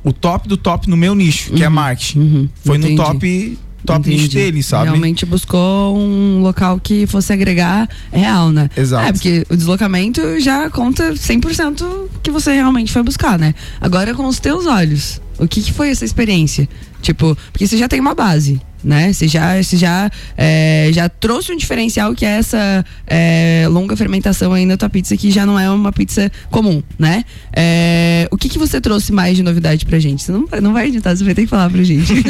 o 0.02 0.12
top 0.12 0.48
do 0.48 0.56
top 0.56 0.88
no 0.88 0.96
meu 0.96 1.14
nicho, 1.14 1.52
que 1.52 1.62
é 1.62 1.68
Uhum. 1.68 1.74
marketing. 1.74 2.18
Uhum. 2.18 2.48
Foi 2.64 2.78
Entendi. 2.78 2.94
no 2.96 3.04
top 3.04 3.58
top 3.84 4.08
nicho 4.08 4.24
Entendi. 4.24 4.36
dele, 4.36 4.62
sabe? 4.62 4.84
Realmente 4.86 5.24
buscou 5.26 5.96
um 5.96 6.42
local 6.42 6.80
que 6.80 7.06
fosse 7.06 7.32
agregar 7.32 7.88
real, 8.12 8.50
né? 8.50 8.68
Exato. 8.76 9.08
É, 9.08 9.12
porque 9.12 9.46
o 9.50 9.56
deslocamento 9.56 10.40
já 10.40 10.68
conta 10.70 11.12
100% 11.12 12.08
que 12.22 12.30
você 12.30 12.52
realmente 12.52 12.92
foi 12.92 13.02
buscar, 13.02 13.38
né? 13.38 13.54
Agora 13.80 14.14
com 14.14 14.26
os 14.26 14.38
teus 14.38 14.66
olhos, 14.66 15.20
o 15.38 15.48
que, 15.48 15.62
que 15.62 15.72
foi 15.72 15.88
essa 15.90 16.04
experiência? 16.04 16.68
Tipo, 17.00 17.36
porque 17.52 17.66
você 17.66 17.76
já 17.76 17.88
tem 17.88 17.98
uma 18.00 18.14
base, 18.14 18.60
né? 18.82 19.12
Você 19.12 19.28
já, 19.28 19.62
você 19.62 19.76
já, 19.76 20.10
é, 20.36 20.90
já 20.92 21.08
trouxe 21.08 21.52
um 21.52 21.56
diferencial 21.56 22.14
que 22.14 22.24
é 22.24 22.30
essa 22.38 22.84
é, 23.06 23.66
longa 23.70 23.96
fermentação 23.96 24.52
aí 24.52 24.64
na 24.66 24.76
tua 24.76 24.88
pizza, 24.88 25.16
que 25.16 25.30
já 25.30 25.44
não 25.46 25.58
é 25.58 25.70
uma 25.70 25.92
pizza 25.92 26.30
comum, 26.50 26.82
né? 26.98 27.24
É, 27.54 28.28
o 28.30 28.36
que, 28.36 28.48
que 28.48 28.58
você 28.58 28.80
trouxe 28.80 29.12
mais 29.12 29.36
de 29.36 29.42
novidade 29.42 29.84
pra 29.86 29.98
gente? 29.98 30.22
Você 30.22 30.32
não, 30.32 30.46
vai- 30.46 30.60
não 30.60 30.72
vai 30.72 30.88
editar, 30.88 31.14
você 31.16 31.24
vai 31.24 31.34
ter 31.34 31.42
que 31.42 31.48
falar 31.48 31.68
pra 31.70 31.82
gente. 31.82 32.12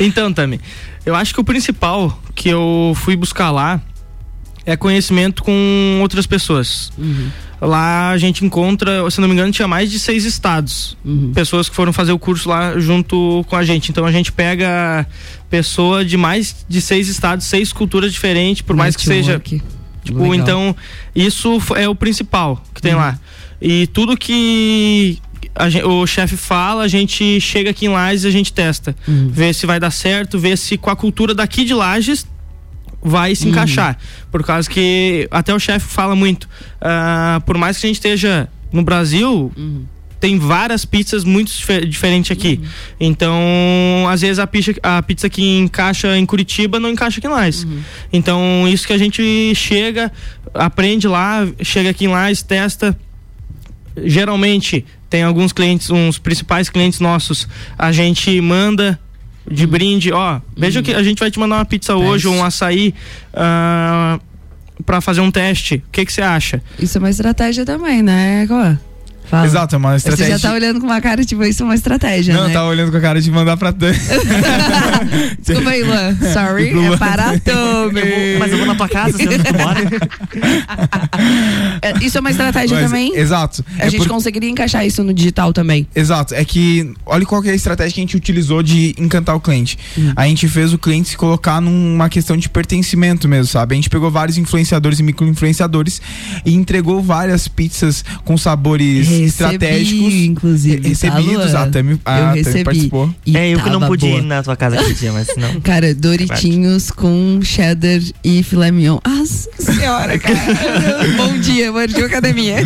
Então, 0.00 0.32
Tami, 0.32 0.60
eu 1.04 1.14
acho 1.14 1.34
que 1.34 1.40
o 1.40 1.44
principal 1.44 2.20
que 2.34 2.48
eu 2.48 2.92
fui 2.96 3.16
buscar 3.16 3.50
lá 3.50 3.80
é 4.64 4.76
conhecimento 4.76 5.42
com 5.42 5.98
outras 6.02 6.26
pessoas. 6.26 6.92
Lá 7.60 8.10
a 8.10 8.18
gente 8.18 8.44
encontra, 8.44 9.10
se 9.10 9.20
não 9.20 9.26
me 9.26 9.34
engano, 9.34 9.50
tinha 9.50 9.66
mais 9.66 9.90
de 9.90 9.98
seis 9.98 10.24
estados. 10.24 10.96
Pessoas 11.34 11.68
que 11.68 11.74
foram 11.74 11.92
fazer 11.92 12.12
o 12.12 12.18
curso 12.18 12.48
lá 12.48 12.78
junto 12.78 13.44
com 13.48 13.56
a 13.56 13.64
gente. 13.64 13.90
Então 13.90 14.04
a 14.04 14.12
gente 14.12 14.30
pega 14.30 15.04
pessoa 15.50 16.04
de 16.04 16.16
mais 16.16 16.64
de 16.68 16.80
seis 16.80 17.08
estados, 17.08 17.46
seis 17.46 17.72
culturas 17.72 18.12
diferentes, 18.12 18.62
por 18.62 18.76
mais 18.76 18.94
que 18.94 19.02
seja. 19.02 19.32
Network. 19.32 19.62
Tipo, 20.04 20.18
Legal. 20.20 20.34
então, 20.36 20.76
isso 21.14 21.60
é 21.76 21.88
o 21.88 21.94
principal 21.94 22.62
que 22.74 22.80
tem 22.80 22.94
lá. 22.94 23.18
E 23.60 23.88
tudo 23.88 24.16
que 24.16 25.18
a 25.54 25.68
gen- 25.68 25.82
o 25.84 26.06
chefe 26.06 26.36
fala, 26.36 26.84
a 26.84 26.88
gente 26.88 27.40
chega 27.40 27.70
aqui 27.70 27.86
em 27.86 27.88
Lages 27.88 28.22
e 28.24 28.28
a 28.28 28.30
gente 28.30 28.52
testa. 28.52 28.94
Vê 29.06 29.52
se 29.52 29.66
vai 29.66 29.80
dar 29.80 29.90
certo, 29.90 30.38
vê 30.38 30.56
se 30.56 30.78
com 30.78 30.88
a 30.90 30.96
cultura 30.96 31.34
daqui 31.34 31.64
de 31.64 31.74
Lages 31.74 32.24
vai 33.08 33.34
se 33.34 33.44
Uhum. 33.44 33.50
encaixar. 33.50 33.98
Por 34.30 34.44
causa 34.44 34.68
que 34.68 35.26
até 35.30 35.54
o 35.54 35.58
chefe 35.58 35.86
fala 35.86 36.14
muito. 36.14 36.48
ah, 36.80 37.40
por 37.46 37.56
mais 37.58 37.78
que 37.78 37.86
a 37.86 37.88
gente 37.88 37.96
esteja 37.96 38.48
no 38.72 38.82
Brasil. 38.82 39.50
Uhum. 39.56 39.84
Tem 40.20 40.36
várias 40.36 40.84
pizzas 40.84 41.22
muito 41.22 41.46
dife- 41.52 41.86
diferentes 41.86 42.32
aqui. 42.32 42.58
Uhum. 42.60 42.68
Então, 42.98 43.38
às 44.10 44.20
vezes 44.20 44.40
a 44.40 44.48
pizza, 44.48 44.74
a 44.82 45.00
pizza 45.00 45.28
que 45.30 45.58
encaixa 45.58 46.18
em 46.18 46.26
Curitiba 46.26 46.80
não 46.80 46.90
encaixa 46.90 47.18
aqui 47.18 47.28
em 47.28 47.30
Lages. 47.30 47.62
Uhum. 47.62 47.80
Então, 48.12 48.66
isso 48.68 48.84
que 48.84 48.92
a 48.92 48.98
gente 48.98 49.54
chega, 49.54 50.10
aprende 50.52 51.06
lá, 51.06 51.46
chega 51.62 51.90
aqui 51.90 52.06
em 52.06 52.08
Lages, 52.08 52.42
testa. 52.42 52.98
Geralmente, 54.04 54.84
tem 55.10 55.22
alguns 55.22 55.52
clientes, 55.52 55.90
uns 55.90 56.18
principais 56.18 56.68
clientes 56.68 57.00
nossos, 57.00 57.48
a 57.76 57.90
gente 57.90 58.40
manda 58.40 58.98
de 59.50 59.64
Uhum. 59.64 59.70
brinde, 59.70 60.12
ó, 60.12 60.40
veja 60.56 60.82
que 60.82 60.92
a 60.92 61.02
gente 61.02 61.18
vai 61.18 61.30
te 61.30 61.38
mandar 61.38 61.56
uma 61.56 61.64
pizza 61.64 61.96
hoje, 61.96 62.28
um 62.28 62.44
açaí, 62.44 62.94
ah, 63.34 64.18
pra 64.86 65.00
fazer 65.00 65.20
um 65.20 65.30
teste. 65.30 65.76
O 65.86 65.90
que 65.90 66.04
você 66.10 66.22
acha? 66.22 66.62
Isso 66.78 66.96
é 66.96 67.00
uma 67.00 67.10
estratégia 67.10 67.64
também, 67.64 68.02
né, 68.02 68.46
Coa? 68.46 68.78
Fala. 69.28 69.46
Exato, 69.46 69.74
é 69.74 69.78
uma 69.78 69.90
Você 69.98 70.08
estratégia. 70.08 70.38
já 70.38 70.48
tá 70.48 70.54
olhando 70.54 70.80
com 70.80 70.86
uma 70.86 71.00
cara, 71.00 71.24
tipo, 71.24 71.44
isso 71.44 71.62
é 71.62 71.64
uma 71.66 71.74
estratégia, 71.74 72.32
Não, 72.34 72.44
né? 72.44 72.48
eu 72.50 72.52
tava 72.54 72.68
olhando 72.68 72.90
com 72.90 72.96
a 72.96 73.00
cara 73.00 73.20
de 73.20 73.30
mandar 73.30 73.56
pra. 73.56 73.72
Desculpa 75.38 75.70
aí, 75.70 75.82
Luan. 75.82 76.16
Sorry, 76.32 76.72
Luan. 76.72 76.94
é 76.94 76.96
para. 76.96 77.32
Mas 78.38 78.52
eu 78.52 78.58
vou 78.58 78.66
na 78.66 78.74
tua 78.74 78.88
casa, 78.88 79.18
você 79.18 79.24
não 79.24 79.64
mora. 79.64 79.80
É, 81.82 82.04
Isso 82.04 82.16
é 82.18 82.20
uma 82.20 82.30
estratégia 82.30 82.76
Mas, 82.76 82.86
também? 82.86 83.14
Exato. 83.16 83.64
A 83.78 83.86
É 83.86 83.90
gente 83.90 84.00
por- 84.06 84.08
conseguiria 84.08 84.48
encaixar 84.50 84.86
isso 84.86 85.02
no 85.04 85.12
digital 85.12 85.52
também. 85.52 85.86
Exato, 85.94 86.34
é 86.34 86.44
que 86.44 86.92
olha 87.06 87.24
qual 87.26 87.42
que 87.42 87.48
é 87.48 87.52
a 87.52 87.54
estratégia 87.54 87.94
que 87.94 88.00
a 88.00 88.02
gente 88.04 88.16
utilizou 88.16 88.62
de 88.62 88.94
encantar 88.98 89.34
o 89.36 89.40
cliente. 89.40 89.78
Hum. 89.96 90.12
A 90.16 90.26
gente 90.26 90.48
fez 90.48 90.72
o 90.72 90.78
cliente 90.78 91.10
se 91.10 91.16
colocar 91.16 91.60
numa 91.60 92.08
questão 92.08 92.36
de 92.36 92.48
pertencimento 92.48 93.28
mesmo, 93.28 93.46
sabe? 93.46 93.74
A 93.74 93.76
gente 93.76 93.90
pegou 93.90 94.10
vários 94.10 94.38
influenciadores 94.38 94.98
e 94.98 95.02
micro-influenciadores 95.02 96.00
e 96.44 96.54
entregou 96.54 97.02
várias 97.02 97.46
pizzas 97.48 98.04
com 98.24 98.36
sabores 98.36 99.08
Recebi, 99.20 99.54
estratégicos. 99.54 100.14
inclusive. 100.14 100.88
Recebidos, 100.88 101.52
tá, 101.52 101.62
a 101.62 101.66
Tami, 101.68 102.00
a 102.04 102.36
Eu 102.36 102.44
Tami 102.44 102.64
participou. 102.64 103.14
E 103.26 103.36
É, 103.36 103.48
eu 103.54 103.60
que 103.60 103.70
não 103.70 103.80
pude 103.86 104.06
boa. 104.06 104.18
ir 104.18 104.22
na 104.22 104.42
tua 104.42 104.56
casa 104.56 104.76
aquele 104.80 104.94
dia, 104.94 105.12
mas 105.12 105.28
não. 105.36 105.60
Cara, 105.62 105.94
Doritinhos 105.94 106.90
com 106.90 107.40
cheddar 107.42 108.00
e 108.24 108.42
filé 108.42 108.70
mignon. 108.70 108.98
Nossa 109.06 109.48
senhora, 109.58 110.18
cara. 110.18 110.36
Bom 111.16 111.38
dia, 111.38 111.70
bom 111.72 111.86
dia, 111.86 112.06
academia. 112.06 112.56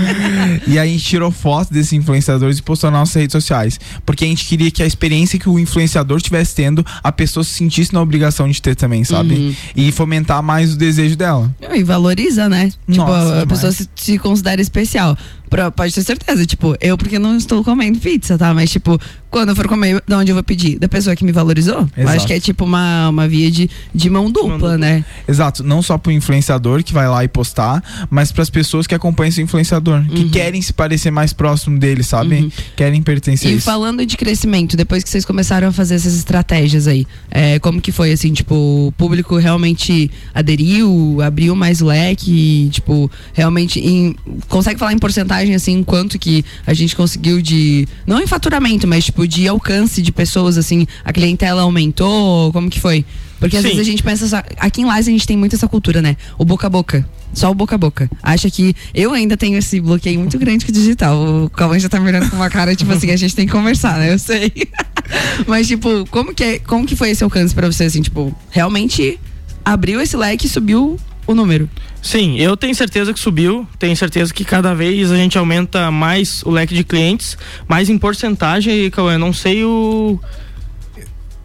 E 0.67 0.79
aí 0.79 0.89
a 0.89 0.93
gente 0.93 1.05
tirou 1.05 1.31
fotos 1.31 1.71
desses 1.71 1.93
influenciadores 1.93 2.59
e 2.59 2.63
postou 2.63 2.91
nas 2.91 3.01
nossas 3.01 3.15
redes 3.17 3.33
sociais. 3.33 3.79
Porque 4.05 4.25
a 4.25 4.29
gente 4.29 4.45
queria 4.47 4.71
que 4.71 4.83
a 4.83 4.87
experiência 4.87 5.39
que 5.39 5.49
o 5.49 5.59
influenciador 5.59 6.17
estivesse 6.17 6.55
tendo, 6.55 6.85
a 7.03 7.13
pessoa 7.13 7.43
se 7.45 7.51
sentisse 7.55 7.93
na 7.93 8.01
obrigação 8.01 8.49
de 8.49 8.61
ter 8.61 8.75
também, 8.77 9.05
sabe? 9.05 9.35
Uhum. 9.35 9.55
E 9.77 9.93
fomentar 9.93 10.43
mais 10.43 10.75
o 10.75 10.77
desejo 10.77 11.17
dela. 11.17 11.55
E 11.75 11.83
valoriza, 11.83 12.49
né? 12.49 12.71
tipo, 12.71 12.97
Nossa, 12.97 13.13
a, 13.13 13.21
a 13.21 13.25
demais. 13.41 13.49
pessoa 13.49 13.73
se, 13.73 13.89
se 13.97 14.19
considera 14.19 14.61
especial. 14.61 15.17
Pra- 15.53 15.71
pode 15.71 15.93
ter 15.95 16.03
certeza, 16.03 16.47
tipo, 16.47 16.75
eu 16.81 16.97
porque 16.97 17.19
não 17.19 17.37
estou 17.37 17.63
comendo 17.63 17.99
pizza, 18.01 18.39
tá? 18.39 18.55
Mas, 18.55 18.71
tipo, 18.71 18.99
quando 19.33 19.49
eu 19.49 19.57
for 19.57 19.67
comer, 19.67 20.03
de 20.07 20.15
onde 20.15 20.31
eu 20.31 20.35
vou 20.37 20.45
pedir? 20.45 20.79
Da 20.79 20.89
pessoa 20.89 21.17
que 21.17 21.25
me 21.25 21.33
valorizou? 21.33 21.89
Acho 22.07 22.27
que 22.27 22.33
é 22.35 22.39
tipo 22.39 22.65
uma, 22.65 23.09
uma 23.09 23.27
via 23.27 23.51
de, 23.51 23.69
de 23.95 24.09
mão 24.11 24.31
dupla, 24.31 24.79
né? 24.79 25.05
Exato, 25.27 25.65
não 25.65 25.83
só 25.83 25.99
pro 25.99 26.13
influenciador 26.13 26.85
que 26.85 26.93
vai 26.93 27.09
lá 27.09 27.25
e 27.25 27.29
postar, 27.29 27.83
mas 28.11 28.31
pras 28.31 28.51
pessoas 28.51 28.87
que 28.87 28.95
acompanham 28.95 29.31
esse 29.31 29.43
influenciador, 29.43 30.01
Uhum. 30.03 30.07
que 30.09 30.29
querem 30.29 30.61
se 30.63 30.73
parecer 30.73 31.11
mais 31.11 31.33
próximo 31.33 31.79
dele, 31.79 32.03
sabe? 32.03 32.53
Querem 32.77 33.03
pertencer 33.03 33.49
a 33.51 33.53
E 33.55 33.57
isso. 33.57 33.65
falando 33.65 34.05
de 34.05 34.17
crescimento, 34.17 34.77
depois 34.77 35.03
que 35.03 35.09
vocês 35.11 35.25
começaram 35.25 35.69
a 35.69 35.73
fazer 35.73 35.95
essas 35.95 36.15
estratégias 36.15 36.87
aí, 36.87 37.07
é, 37.31 37.59
como 37.59 37.81
que 37.81 37.91
foi, 37.91 38.13
assim, 38.13 38.33
tipo, 38.33 38.55
o 38.55 38.93
público 38.93 39.37
realmente 39.39 40.11
aderiu, 40.53 41.19
abriu 41.23 41.55
mais 41.57 41.81
o 41.81 41.87
leque, 41.87 42.69
tipo, 42.71 43.11
realmente 43.33 43.81
em- 43.81 44.15
consegue 44.49 44.79
falar 44.79 44.93
em 44.93 44.99
porcentagem, 44.99 45.55
assim, 45.55 45.83
quanto 45.83 46.19
que 46.19 46.45
a 46.67 46.75
gente 46.75 46.95
conseguiu 46.95 47.41
de, 47.41 47.89
não 48.07 48.21
em 48.21 48.27
faturamento, 48.27 48.87
mas, 48.87 49.05
tipo, 49.07 49.22
de 49.27 49.49
alcance 49.49 50.03
de 50.03 50.13
pessoas, 50.13 50.59
assim, 50.59 50.87
a 51.05 51.13
clientela 51.13 51.63
aumentou, 51.63 52.53
como 52.53 52.69
que 52.71 52.81
foi? 52.81 53.05
Porque 53.39 53.57
às 53.57 53.63
Sim. 53.63 53.71
vezes 53.71 53.83
a 53.83 53.91
gente 53.91 54.03
pensa, 54.05 54.29
só, 54.29 54.43
aqui 54.59 54.83
em 54.83 54.85
Lages 54.85 55.09
a 55.09 55.11
gente 55.11 55.27
tem 55.27 55.37
muito 55.37 55.57
essa 55.57 55.67
cultura, 55.67 56.01
né? 56.01 56.17
O 56.39 56.45
boca 56.45 56.69
a 56.69 56.71
boca. 56.71 57.05
Só 57.35 57.51
o 57.51 57.55
boca 57.55 57.75
a 57.75 57.79
boca. 57.79 58.09
Acha 58.23 58.49
que 58.49 58.75
eu 58.95 59.13
ainda 59.13 59.37
tenho 59.37 59.59
esse 59.59 59.81
bloqueio 59.81 60.21
muito 60.21 60.39
grande 60.39 60.65
com 60.65 60.71
o 60.71 60.75
digital. 60.75 61.17
O 61.45 61.51
Calvin 61.51 61.81
já 61.81 61.89
tá 61.89 61.99
me 61.99 62.09
olhando 62.09 62.31
com 62.31 62.37
uma 62.37 62.49
cara, 62.49 62.77
tipo 62.77 62.93
assim, 62.93 63.11
a 63.11 63.17
gente 63.17 63.35
tem 63.35 63.47
que 63.47 63.53
conversar, 63.53 63.99
né? 63.99 64.13
Eu 64.13 64.19
sei. 64.19 64.53
Mas, 65.49 65.67
tipo, 65.67 66.07
como 66.11 66.33
que, 66.33 66.45
é, 66.45 66.59
como 66.61 66.87
que 66.87 66.95
foi 66.95 67.11
esse 67.11 67.25
alcance 67.25 67.53
pra 67.53 67.67
você, 67.67 67.85
assim, 67.85 68.01
tipo, 68.01 68.33
realmente 68.51 69.19
abriu 69.65 70.01
esse 70.01 70.17
leque 70.17 70.47
e 70.47 70.49
subiu 70.49 70.97
o 71.27 71.35
número? 71.35 71.69
Sim, 72.01 72.39
eu 72.39 72.57
tenho 72.57 72.75
certeza 72.75 73.13
que 73.13 73.21
subiu. 73.21 73.67
Tenho 73.79 73.97
certeza 73.97 74.33
que 74.33 74.45
cada 74.45 74.75
vez 74.75 75.11
a 75.11 75.17
gente 75.17 75.39
aumenta 75.39 75.91
mais 75.91 76.43
o 76.45 76.51
leque 76.51 76.75
de 76.75 76.85
clientes, 76.85 77.39
mais 77.69 77.89
em 77.89 77.99
porcentagem, 77.99 78.91
Cauê. 78.91 79.17
Não 79.17 79.33
sei 79.33 79.65
o. 79.65 80.19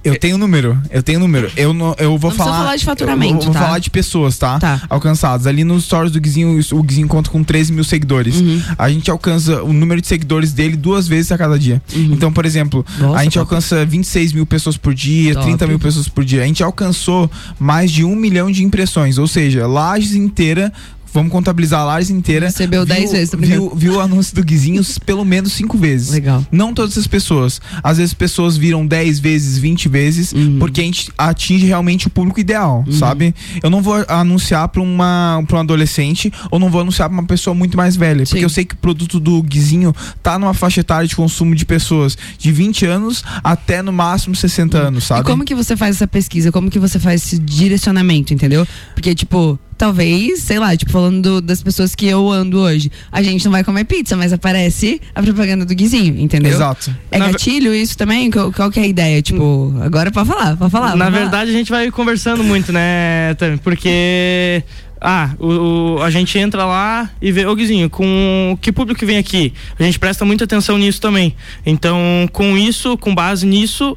Eu 0.07 0.19
tenho 0.19 0.37
número, 0.37 0.77
eu 0.89 1.03
tenho 1.03 1.19
número. 1.19 1.51
Eu, 1.55 1.73
não, 1.73 1.95
eu 1.97 2.17
vou 2.17 2.31
Não 2.31 2.37
falar. 2.37 2.57
falar 2.57 2.75
de 2.75 2.85
faturamento, 2.85 3.33
eu 3.33 3.35
vou, 3.35 3.45
vou 3.45 3.53
tá? 3.53 3.61
falar 3.61 3.79
de 3.79 3.89
pessoas, 3.89 4.37
tá? 4.37 4.81
Alcançadas. 4.89 5.47
Ali 5.47 5.63
nos 5.63 5.85
stories 5.85 6.11
do 6.11 6.19
Guizinho, 6.19 6.59
o 6.71 6.83
Guizinho 6.83 7.07
conta 7.07 7.29
com 7.29 7.43
13 7.43 7.73
mil 7.73 7.83
seguidores. 7.83 8.39
Uhum. 8.39 8.61
A 8.77 8.89
gente 8.89 9.09
alcança 9.11 9.61
o 9.63 9.73
número 9.73 10.01
de 10.01 10.07
seguidores 10.07 10.53
dele 10.53 10.75
duas 10.75 11.07
vezes 11.07 11.31
a 11.31 11.37
cada 11.37 11.57
dia. 11.57 11.81
Uhum. 11.93 12.13
Então, 12.13 12.31
por 12.31 12.45
exemplo, 12.45 12.85
Nossa, 12.99 13.19
a 13.19 13.23
gente 13.23 13.33
top. 13.33 13.43
alcança 13.43 13.85
26 13.85 14.33
mil 14.33 14.45
pessoas 14.45 14.77
por 14.77 14.93
dia, 14.93 15.33
Top. 15.33 15.45
30 15.45 15.67
mil 15.67 15.79
pessoas 15.79 16.07
por 16.07 16.23
dia. 16.23 16.43
A 16.43 16.45
gente 16.45 16.63
alcançou 16.63 17.29
mais 17.59 17.91
de 17.91 18.03
um 18.03 18.15
milhão 18.15 18.51
de 18.51 18.63
impressões. 18.63 19.17
Ou 19.17 19.27
seja, 19.27 19.67
Lages 19.67 20.15
inteira. 20.15 20.71
Vamos 21.17 21.31
contabilizar 21.31 21.81
a 21.81 21.83
Lages 21.85 22.09
inteira. 22.09 22.45
Recebeu 22.47 22.85
viu- 22.85 22.95
10 22.95 23.11
vezes, 23.11 23.31
viu, 23.37 23.73
viu 23.75 23.93
o 23.95 23.99
anúncio 23.99 24.35
do 24.35 24.43
Guizinho 24.43 24.81
pelo 25.05 25.25
menos 25.25 25.53
cinco 25.53 25.77
vezes. 25.77 26.09
Legal. 26.11 26.45
Não 26.51 26.73
todas 26.73 26.97
as 26.97 27.07
pessoas. 27.07 27.59
Às 27.83 27.97
vezes 27.97 28.13
pessoas 28.13 28.55
viram 28.57 28.85
10 28.85 29.19
vezes, 29.19 29.57
20 29.57 29.89
vezes, 29.89 30.31
Uhum. 30.33 30.57
porque 30.59 30.81
a 30.81 30.83
gente 30.83 31.11
atinge 31.17 31.65
realmente 31.65 32.07
o 32.07 32.09
público 32.09 32.39
ideal, 32.39 32.85
sabe? 32.91 33.33
Eu 33.63 33.69
não 33.69 33.81
vou 33.81 33.95
anunciar 34.07 34.67
pra, 34.69 34.81
uma, 34.81 35.43
pra 35.47 35.57
um 35.57 35.61
adolescente 35.61 36.31
ou 36.51 36.59
não 36.59 36.69
vou 36.69 36.81
anunciar 36.81 37.09
pra 37.09 37.17
uma 37.17 37.25
pessoa 37.27 37.53
muito 37.53 37.75
mais 37.77 37.95
velha, 37.95 38.23
porque 38.25 38.43
eu 38.45 38.49
sei 38.49 38.65
que 38.65 38.75
o 38.75 38.77
produto 38.77 39.19
do 39.19 39.41
Guizinho 39.41 39.93
tá 40.21 40.37
numa 40.37 40.53
faixa 40.53 40.81
etária 40.81 41.07
de 41.07 41.15
consumo 41.15 41.55
de 41.55 41.65
pessoas 41.65 42.17
de 42.37 42.51
20 42.51 42.85
anos 42.85 43.23
até 43.43 43.81
no 43.81 43.91
máximo 43.91 44.35
60 44.35 44.77
anos, 44.77 45.05
sabe? 45.05 45.21
E 45.21 45.23
como 45.23 45.43
que 45.43 45.55
você 45.55 45.75
faz 45.75 45.95
essa 45.95 46.07
pesquisa? 46.07 46.51
Como 46.51 46.69
que 46.69 46.79
você 46.79 46.99
faz 46.99 47.23
esse 47.25 47.37
direcionamento, 47.39 48.33
entendeu? 48.33 48.67
Porque, 48.93 49.13
tipo, 49.15 49.59
talvez, 49.77 50.39
sei 50.41 50.59
lá, 50.59 50.75
tipo, 50.75 50.91
falando 50.91 51.21
do- 51.21 51.41
das 51.41 51.61
pessoas 51.61 51.93
que 51.95 52.05
eu 52.07 52.29
ando 52.31 52.59
hoje, 52.59 52.91
a 53.11 53.21
gente 53.21 53.45
não 53.45 53.51
vai 53.51 53.63
comer 53.63 53.83
pizza, 53.85 54.15
mas 54.17 54.33
aparece 54.33 54.99
a 55.13 55.21
propaganda 55.21 55.63
do 55.65 55.75
Guizinho, 55.75 56.19
entendeu? 56.19 56.51
Exato. 56.51 56.93
É 57.11 57.17
Na 57.19 57.27
ve- 57.27 57.31
gatilho 57.33 57.73
isso 57.73 57.97
também? 57.97 58.31
Qual, 58.31 58.51
qual 58.51 58.71
que 58.71 58.79
é 58.79 58.83
a 58.83 58.87
ideia? 58.87 59.21
Tipo, 59.21 59.73
agora 59.81 60.09
é 60.09 60.11
pra 60.11 60.25
falar, 60.25 60.57
pra 60.57 60.69
falar. 60.69 60.95
Na 60.95 61.05
pra 61.05 61.05
falar. 61.05 61.19
verdade, 61.19 61.49
a 61.51 61.53
gente 61.53 61.69
vai 61.69 61.89
conversando 61.91 62.43
muito, 62.43 62.71
né, 62.73 63.33
Tami? 63.35 63.57
Porque. 63.57 64.63
Ah, 64.99 65.29
o, 65.37 65.97
o- 65.97 66.01
a 66.01 66.09
gente 66.09 66.39
entra 66.39 66.65
lá 66.65 67.09
e 67.21 67.31
vê, 67.31 67.45
ô 67.45 67.53
Guizinho, 67.55 67.87
com 67.87 68.57
que 68.59 68.71
público 68.71 68.99
que 68.99 69.05
vem 69.05 69.17
aqui? 69.19 69.53
A 69.79 69.83
gente 69.83 69.99
presta 69.99 70.25
muita 70.25 70.45
atenção 70.45 70.75
nisso 70.75 70.99
também. 70.99 71.35
Então, 71.63 72.27
com 72.33 72.57
isso, 72.57 72.97
com 72.97 73.13
base 73.13 73.45
nisso, 73.45 73.95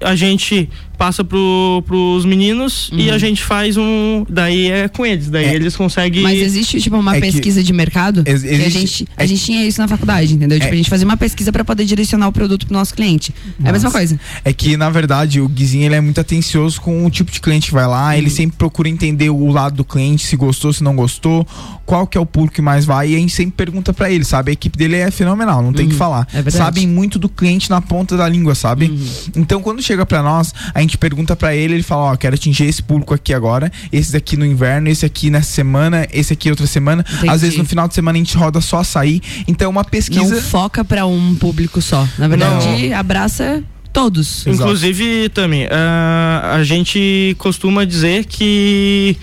a 0.00 0.16
gente 0.16 0.68
passa 1.00 1.24
pro, 1.24 1.82
pros 1.86 2.26
meninos 2.26 2.90
e 2.92 3.10
a 3.10 3.16
gente 3.16 3.42
faz 3.42 3.78
um. 3.78 4.26
Daí 4.28 4.70
é 4.70 4.86
com 4.86 5.06
eles, 5.06 5.30
daí 5.30 5.46
eles 5.54 5.74
conseguem. 5.74 6.22
Mas 6.22 6.38
existe, 6.38 6.78
tipo, 6.78 6.94
uma 6.98 7.16
É 7.16 7.20
que- 7.22 7.32
pesquisa 7.32 7.62
de 7.62 7.72
mercado? 7.72 8.22
Ex- 8.26 8.42
que 8.42 8.48
a 8.48 8.52
existe- 8.52 8.78
gente, 8.78 9.08
a 9.16 9.24
gente 9.24 9.42
tinha 9.42 9.64
isso 9.66 9.80
na 9.80 9.88
faculdade, 9.88 10.34
entendeu? 10.34 10.58
Tipo, 10.60 10.68
É. 10.72 10.74
a 10.74 10.76
gente 10.76 10.90
fazia 10.90 11.06
uma 11.06 11.16
pesquisa 11.16 11.50
pra 11.50 11.64
poder 11.64 11.86
direcionar 11.86 12.28
o 12.28 12.32
produto 12.32 12.66
pro 12.66 12.74
nosso 12.74 12.92
cliente. 12.94 13.32
É 13.64 13.70
a 13.70 13.72
mesma 13.72 13.86
Nossa. 13.88 13.96
coisa. 13.96 14.20
É 14.44 14.52
que, 14.52 14.76
na 14.76 14.90
verdade, 14.90 15.40
o 15.40 15.48
Guizinho 15.48 15.86
ele 15.86 15.94
é 15.94 16.00
muito 16.02 16.20
atencioso 16.20 16.78
com 16.78 17.06
o 17.06 17.10
tipo 17.10 17.32
de 17.32 17.40
cliente 17.40 17.68
que 17.68 17.72
vai 17.72 17.86
lá. 17.86 18.14
Ele 18.18 18.28
sempre 18.28 18.58
procura 18.58 18.86
entender 18.86 19.30
o 19.30 19.46
lado 19.50 19.76
do 19.76 19.84
cliente, 19.86 20.26
se 20.26 20.36
gostou, 20.36 20.70
se 20.70 20.84
não 20.84 20.94
gostou, 20.94 21.46
qual 21.86 22.06
que 22.06 22.18
é 22.18 22.20
o 22.20 22.26
público 22.26 22.56
que 22.56 22.62
mais 22.62 22.84
vai. 22.84 23.12
E 23.12 23.16
a 23.16 23.18
gente 23.18 23.32
sempre 23.32 23.52
pergunta 23.56 23.94
pra 23.94 24.10
ele, 24.10 24.22
sabe? 24.24 24.50
A 24.50 24.52
equipe 24.52 24.76
dele 24.76 24.96
é 24.96 25.10
fenomenal, 25.10 25.62
não 25.62 25.72
tem 25.72 25.88
que 25.88 25.94
falar. 25.94 26.26
é 26.30 26.42
verdade. 26.42 26.56
Sabem 26.58 26.86
muito 26.86 27.18
do 27.18 27.28
cliente 27.28 27.70
na 27.70 27.80
ponta 27.80 28.18
da 28.18 28.28
língua, 28.28 28.54
sabe? 28.54 28.92
Então, 29.34 29.62
quando 29.62 29.80
chega 29.82 30.04
pra 30.04 30.22
nós, 30.22 30.52
a 30.74 30.80
gente 30.82 30.89
pergunta 30.98 31.34
pra 31.36 31.54
ele, 31.54 31.74
ele 31.74 31.82
fala: 31.82 32.12
Ó, 32.12 32.16
quero 32.16 32.34
atingir 32.34 32.64
esse 32.64 32.82
público 32.82 33.14
aqui 33.14 33.34
agora, 33.34 33.70
esse 33.92 34.12
daqui 34.12 34.36
no 34.36 34.44
inverno, 34.44 34.88
esse 34.88 35.04
aqui 35.04 35.30
nessa 35.30 35.50
semana, 35.50 36.06
esse 36.12 36.32
aqui 36.32 36.50
outra 36.50 36.66
semana. 36.66 37.04
Entendi. 37.08 37.28
Às 37.28 37.42
vezes 37.42 37.58
no 37.58 37.64
final 37.64 37.88
de 37.88 37.94
semana 37.94 38.16
a 38.16 38.20
gente 38.20 38.36
roda 38.36 38.60
só 38.60 38.78
açaí. 38.78 39.20
Então, 39.46 39.66
é 39.66 39.68
uma 39.68 39.84
pesquisa. 39.84 40.34
Não 40.34 40.42
foca 40.42 40.84
pra 40.84 41.06
um 41.06 41.34
público 41.34 41.80
só. 41.80 42.06
Na 42.18 42.28
verdade, 42.28 42.92
abraça 42.92 43.62
todos. 43.92 44.46
Inclusive, 44.46 45.28
Tami, 45.30 45.66
ah, 45.70 46.56
a 46.56 46.64
gente 46.64 47.34
costuma 47.38 47.84
dizer 47.84 48.24
que. 48.24 49.16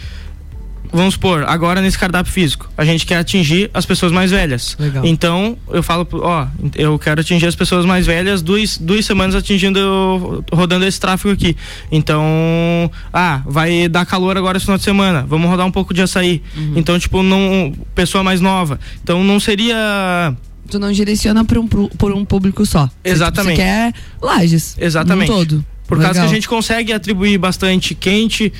Vamos 0.91 1.15
supor, 1.15 1.43
agora 1.47 1.81
nesse 1.81 1.97
cardápio 1.97 2.31
físico, 2.31 2.69
a 2.77 2.85
gente 2.85 3.05
quer 3.05 3.17
atingir 3.17 3.69
as 3.73 3.85
pessoas 3.85 4.11
mais 4.11 4.31
velhas. 4.31 4.75
Legal. 4.79 5.05
Então, 5.05 5.57
eu 5.69 5.83
falo, 5.83 6.07
ó, 6.13 6.47
eu 6.75 6.97
quero 6.97 7.21
atingir 7.21 7.45
as 7.45 7.55
pessoas 7.55 7.85
mais 7.85 8.05
velhas 8.05 8.41
duas, 8.41 8.77
duas 8.77 9.05
semanas 9.05 9.35
atingindo, 9.35 10.43
rodando 10.51 10.85
esse 10.85 10.99
tráfego 10.99 11.33
aqui. 11.33 11.55
Então, 11.91 12.89
ah, 13.13 13.41
vai 13.45 13.87
dar 13.87 14.05
calor 14.05 14.37
agora 14.37 14.57
esse 14.57 14.65
final 14.65 14.77
de 14.77 14.83
semana, 14.83 15.25
vamos 15.27 15.49
rodar 15.49 15.65
um 15.65 15.71
pouco 15.71 15.93
de 15.93 16.01
açaí. 16.01 16.41
Uhum. 16.55 16.73
Então, 16.75 16.97
tipo, 16.97 17.21
não, 17.21 17.73
pessoa 17.93 18.23
mais 18.23 18.41
nova. 18.41 18.79
Então, 19.03 19.23
não 19.23 19.39
seria 19.39 20.35
Tu 20.69 20.79
não 20.79 20.91
direciona 20.91 21.45
por 21.45 21.57
um, 21.57 21.67
por 21.67 22.11
um 22.11 22.25
público 22.25 22.65
só. 22.65 22.87
Você, 22.87 22.91
Exatamente. 23.03 23.55
Você 23.55 23.63
quer 23.63 23.93
lajes. 24.21 24.75
Exatamente. 24.79 25.31
Todo. 25.31 25.65
Por 25.87 25.97
causa 25.97 26.13
que 26.13 26.19
a 26.19 26.21
Legal. 26.23 26.35
gente 26.35 26.49
consegue 26.49 26.91
atribuir 26.91 27.37
bastante 27.37 27.95
quente, 27.95 28.51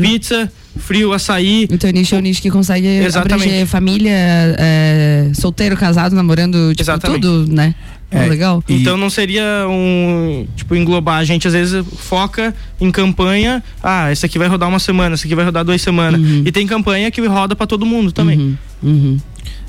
pizza, 0.00 0.52
frio, 0.78 1.12
açaí. 1.12 1.68
O 1.70 1.76
teu 1.78 1.90
nicho 1.92 2.14
é 2.14 2.18
o 2.18 2.20
nicho 2.20 2.40
que 2.40 2.50
consegue 2.50 2.86
Exatamente. 2.86 3.34
abranger 3.44 3.66
família, 3.66 4.10
é, 4.58 5.30
solteiro, 5.34 5.76
casado, 5.76 6.14
namorando, 6.14 6.70
tipo, 6.70 6.82
Exatamente. 6.82 7.20
tudo, 7.22 7.52
né? 7.52 7.74
É, 8.10 8.24
legal. 8.24 8.64
Então 8.66 8.96
não 8.96 9.10
seria 9.10 9.66
um. 9.68 10.46
Tipo, 10.56 10.74
englobar. 10.74 11.18
A 11.18 11.24
gente 11.24 11.46
às 11.46 11.52
vezes 11.52 11.84
foca 11.98 12.54
em 12.80 12.90
campanha. 12.90 13.62
Ah, 13.82 14.10
esse 14.10 14.24
aqui 14.24 14.38
vai 14.38 14.48
rodar 14.48 14.66
uma 14.66 14.78
semana, 14.78 15.14
esse 15.14 15.26
aqui 15.26 15.34
vai 15.34 15.44
rodar 15.44 15.62
duas 15.62 15.82
semanas. 15.82 16.18
Uhum. 16.18 16.42
E 16.46 16.50
tem 16.50 16.66
campanha 16.66 17.10
que 17.10 17.20
roda 17.26 17.54
pra 17.54 17.66
todo 17.66 17.84
mundo 17.84 18.10
também. 18.10 18.56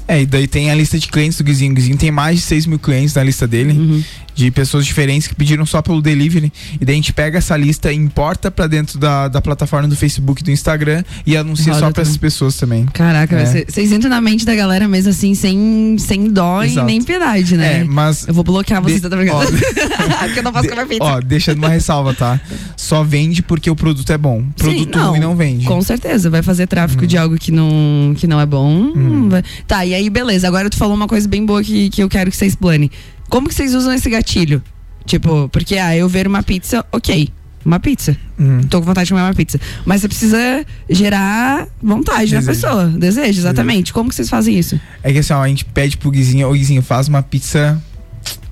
É, 0.07 0.21
e 0.21 0.25
daí 0.25 0.47
tem 0.47 0.71
a 0.71 0.75
lista 0.75 0.97
de 0.97 1.07
clientes 1.07 1.37
do 1.37 1.43
Guizinho. 1.43 1.71
O 1.71 1.75
Guizinho 1.75 1.97
tem 1.97 2.09
mais 2.09 2.37
de 2.37 2.41
6 2.43 2.65
mil 2.65 2.79
clientes 2.79 3.13
na 3.13 3.23
lista 3.23 3.45
dele, 3.45 3.73
Uhum. 3.73 4.03
De 4.39 4.49
pessoas 4.51 4.85
diferentes 4.85 5.27
que 5.27 5.35
pediram 5.35 5.65
só 5.65 5.81
pelo 5.81 6.01
delivery. 6.01 6.51
E 6.79 6.85
daí 6.85 6.93
a 6.93 6.95
gente 6.95 7.11
pega 7.11 7.37
essa 7.39 7.57
lista, 7.57 7.91
importa 7.91 8.49
pra 8.49 8.67
dentro 8.67 8.97
da, 8.97 9.27
da 9.27 9.41
plataforma 9.41 9.87
do 9.87 9.95
Facebook 9.97 10.41
e 10.41 10.45
do 10.45 10.51
Instagram 10.51 11.03
e 11.25 11.35
anuncia 11.35 11.73
Roda 11.73 11.79
só 11.79 11.85
pra 11.87 11.93
também. 11.95 12.03
essas 12.03 12.17
pessoas 12.17 12.55
também. 12.55 12.85
Caraca, 12.85 13.35
É. 13.35 13.45
você- 13.45 13.65
vocês 13.67 13.91
entram 13.91 14.09
na 14.09 14.21
mente 14.21 14.45
da 14.45 14.55
galera 14.55 14.87
mesmo 14.87 15.09
assim, 15.09 15.35
sem, 15.35 15.97
sem 15.99 16.29
dó 16.31 16.63
Exato. 16.63 16.87
e 16.87 16.91
nem 16.91 17.03
piedade, 17.03 17.57
né? 17.57 17.79
É, 17.81 17.83
mas. 17.83 18.27
Eu 18.27 18.33
vou 18.33 18.43
bloquear 18.43 18.81
vocês, 18.81 19.01
de- 19.01 19.09
tá 19.09 19.15
brincando? 19.15 19.51
Porque 20.23 20.39
eu 20.39 20.43
não 20.43 20.51
comer 20.53 20.85
pizza. 20.87 21.03
Ó, 21.03 21.19
deixando 21.19 21.57
uma 21.57 21.69
ressalva, 21.69 22.13
tá? 22.13 22.39
Só 22.77 23.03
vende 23.03 23.41
porque 23.43 23.69
o 23.69 23.75
produto 23.75 24.09
é 24.11 24.17
bom. 24.17 24.43
Produto 24.57 24.97
Sim, 24.99 25.05
ruim 25.05 25.19
não 25.19 25.35
vende. 25.35 25.65
Com 25.65 25.81
certeza, 25.81 26.29
vai 26.29 26.41
fazer 26.41 26.67
tráfico 26.67 27.05
de 27.05 27.17
algo 27.17 27.37
que 27.37 27.51
não, 27.51 28.13
que 28.17 28.25
não 28.27 28.39
é 28.39 28.45
bom. 28.45 29.27
vai- 29.29 29.43
Tá, 29.67 29.85
e 29.85 29.93
aí, 29.93 30.09
beleza. 30.09 30.47
Agora 30.47 30.69
tu 30.69 30.77
falou 30.77 30.95
uma 30.95 31.07
coisa 31.07 31.27
bem 31.27 31.45
boa 31.45 31.61
que, 31.63 31.89
que 31.89 32.01
eu 32.01 32.09
quero 32.09 32.29
que 32.31 32.37
você 32.37 32.45
explane. 32.45 32.91
Como 33.29 33.47
que 33.47 33.53
vocês 33.53 33.73
usam 33.75 33.93
esse 33.93 34.09
gatilho? 34.09 34.61
Tipo, 35.05 35.49
porque, 35.49 35.77
ah, 35.77 35.95
eu 35.95 36.07
ver 36.09 36.27
uma 36.27 36.43
pizza, 36.43 36.85
ok. 36.91 37.29
Uma 37.65 37.79
pizza. 37.79 38.15
Hum. 38.39 38.61
Tô 38.69 38.79
com 38.79 38.85
vontade 38.85 39.07
de 39.07 39.13
comer 39.13 39.23
uma 39.23 39.33
pizza. 39.33 39.59
Mas 39.85 40.01
você 40.01 40.07
precisa 40.07 40.65
gerar 40.89 41.67
vontade 41.81 42.33
na 42.33 42.39
Desejo. 42.39 42.45
pessoa. 42.45 42.87
Desejo, 42.87 43.39
exatamente. 43.39 43.91
Como 43.93 44.09
que 44.09 44.15
vocês 44.15 44.29
fazem 44.29 44.57
isso? 44.57 44.79
É 45.03 45.11
que 45.11 45.19
assim, 45.19 45.33
ó, 45.33 45.41
a 45.41 45.47
gente 45.47 45.65
pede 45.65 45.97
pro 45.97 46.09
Guizinho, 46.09 46.47
ô 46.49 46.53
Guizinho, 46.53 46.81
faz 46.81 47.07
uma 47.07 47.21
pizza 47.21 47.81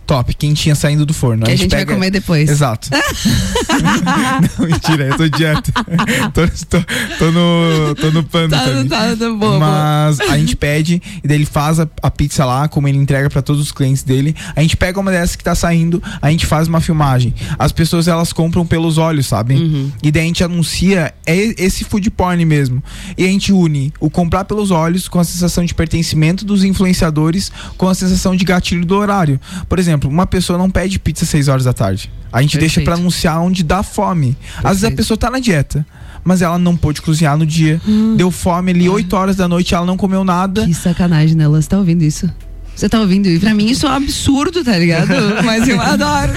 top, 0.08 0.34
quentinha 0.34 0.74
saindo 0.74 1.06
do 1.06 1.14
forno. 1.14 1.46
Que 1.46 1.52
a 1.52 1.56
gente 1.56 1.70
vai 1.76 1.86
comer 1.86 2.10
depois. 2.10 2.50
Exato. 2.50 2.90
não, 4.60 4.66
mentira, 4.68 5.06
eu 5.06 5.18
tô 5.18 5.28
dieta. 5.28 5.72
tô, 6.34 6.48
tô, 6.70 6.86
tô 7.20 7.32
no, 7.32 7.96
tô 7.96 8.12
no 8.12 8.24
pano 8.24 8.50
Tá, 8.50 8.64
também. 8.64 8.88
tá, 8.88 9.16
tá 9.16 9.30
bom. 9.32 9.60
Mas 9.60 10.20
a 10.22 10.38
gente 10.38 10.56
pede 10.56 11.02
e 11.24 11.28
daí 11.28 11.38
ele 11.38 11.46
faz 11.46 11.80
a, 11.80 11.88
a 12.02 12.10
pizza 12.10 12.46
lá, 12.46 12.68
como 12.68 12.88
ele 12.88 12.98
entrega 12.98 13.30
pra 13.30 13.42
todos 13.42 13.62
os 13.62 13.72
clientes 13.72 14.04
dele. 14.04 14.36
A 14.56 14.62
gente 14.62 14.78
pega 14.78 15.00
uma 15.00 15.12
dessas 15.12 15.36
que 15.36 15.44
tá 15.44 15.54
saindo, 15.54 16.02
a 16.22 16.32
gente 16.32 16.46
faz 16.46 16.68
uma 16.68 16.80
filmagem. 16.80 17.34
As 17.60 17.72
pessoas 17.72 18.08
elas 18.08 18.32
compram 18.32 18.66
pelos 18.66 18.98
olhos, 18.98 19.26
sabe? 19.28 19.56
Uhum. 19.56 19.92
E 20.02 20.12
daí 20.12 20.24
a 20.24 20.26
gente 20.26 20.44
anuncia 20.44 21.14
é 21.26 21.38
esse 21.62 21.84
food 21.84 22.10
porn 22.12 22.44
mesmo. 22.46 22.82
E 23.18 23.26
a 23.26 23.28
gente 23.28 23.52
une 23.52 23.94
o 24.00 24.10
comprar 24.10 24.46
pelos 24.46 24.72
olhos 24.72 25.08
com 25.08 25.20
a 25.20 25.24
sensação 25.24 25.66
de 25.66 25.74
pertencimento 25.74 26.46
dos 26.46 26.64
influenciadores 26.64 27.52
com 27.78 27.90
a 27.90 27.94
sensação 27.94 28.36
de 28.36 28.46
gatilho 28.46 28.86
do 28.86 28.96
horário. 28.96 29.40
Por 29.68 29.78
exemplo, 29.80 29.97
uma 30.06 30.26
pessoa 30.28 30.58
não 30.60 30.70
pede 30.70 31.00
pizza 31.00 31.24
às 31.24 31.30
6 31.30 31.48
horas 31.48 31.64
da 31.66 31.74
tarde. 31.74 32.12
A 32.32 32.42
gente 32.42 32.58
deixa 32.58 32.76
Perfeito. 32.76 32.86
pra 32.86 32.96
anunciar 32.96 33.42
onde 33.42 33.64
dá 33.64 33.82
fome. 33.82 34.38
Às 34.58 34.64
vezes 34.64 34.84
a 34.84 34.88
Perfeito. 34.88 34.96
pessoa 34.98 35.18
tá 35.18 35.32
na 35.32 35.40
dieta, 35.40 35.86
mas 36.24 36.42
ela 36.42 36.58
não 36.60 36.76
pôde 36.76 37.02
cozinhar 37.02 37.38
no 37.38 37.46
dia. 37.46 37.82
Deu 38.16 38.30
fome 38.30 38.72
ali 38.72 38.88
8 38.90 39.16
horas 39.16 39.36
da 39.36 39.48
noite, 39.48 39.74
ela 39.74 39.86
não 39.86 39.98
comeu 39.98 40.24
nada. 40.24 40.66
Que 40.66 40.74
sacanagem, 40.74 41.36
né? 41.36 41.48
Você 41.48 41.70
tá 41.70 41.78
ouvindo 41.78 42.04
isso? 42.04 42.30
Você 42.76 42.88
tá 42.88 43.00
ouvindo? 43.00 43.28
E 43.28 43.40
pra 43.40 43.56
mim 43.56 43.66
isso 43.72 43.88
é 43.88 43.90
um 43.90 43.94
absurdo, 43.94 44.64
tá 44.64 44.78
ligado? 44.78 45.08
Mas 45.44 45.68
eu 45.68 45.82
adoro. 45.82 46.32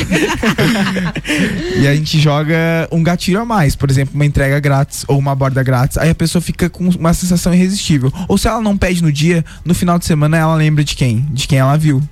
E 1.79 1.87
a 1.87 1.95
gente 1.95 2.19
joga 2.19 2.55
um 2.91 3.03
gatilho 3.03 3.41
a 3.41 3.45
mais, 3.45 3.77
por 3.77 3.91
exemplo, 3.91 4.15
uma 4.15 4.25
entrega 4.25 4.59
grátis 4.59 5.05
ou 5.07 5.19
uma 5.19 5.35
borda 5.35 5.63
grátis. 5.63 5.99
Aí 5.99 6.09
a 6.09 6.15
pessoa 6.15 6.41
fica 6.41 6.71
com 6.71 6.89
uma 6.89 7.13
sensação 7.13 7.53
irresistível. 7.53 8.11
Ou 8.27 8.39
se 8.39 8.49
ela 8.49 8.63
não 8.63 8.75
pede 8.77 9.03
no 9.03 9.13
dia, 9.13 9.45
no 9.67 9.75
final 9.75 9.99
de 9.99 10.07
semana 10.07 10.39
ela 10.39 10.55
lembra 10.55 10.83
de 10.83 10.97
quem? 10.97 11.27
De 11.31 11.47
quem 11.47 11.59
ela 11.59 11.77
viu. 11.77 12.03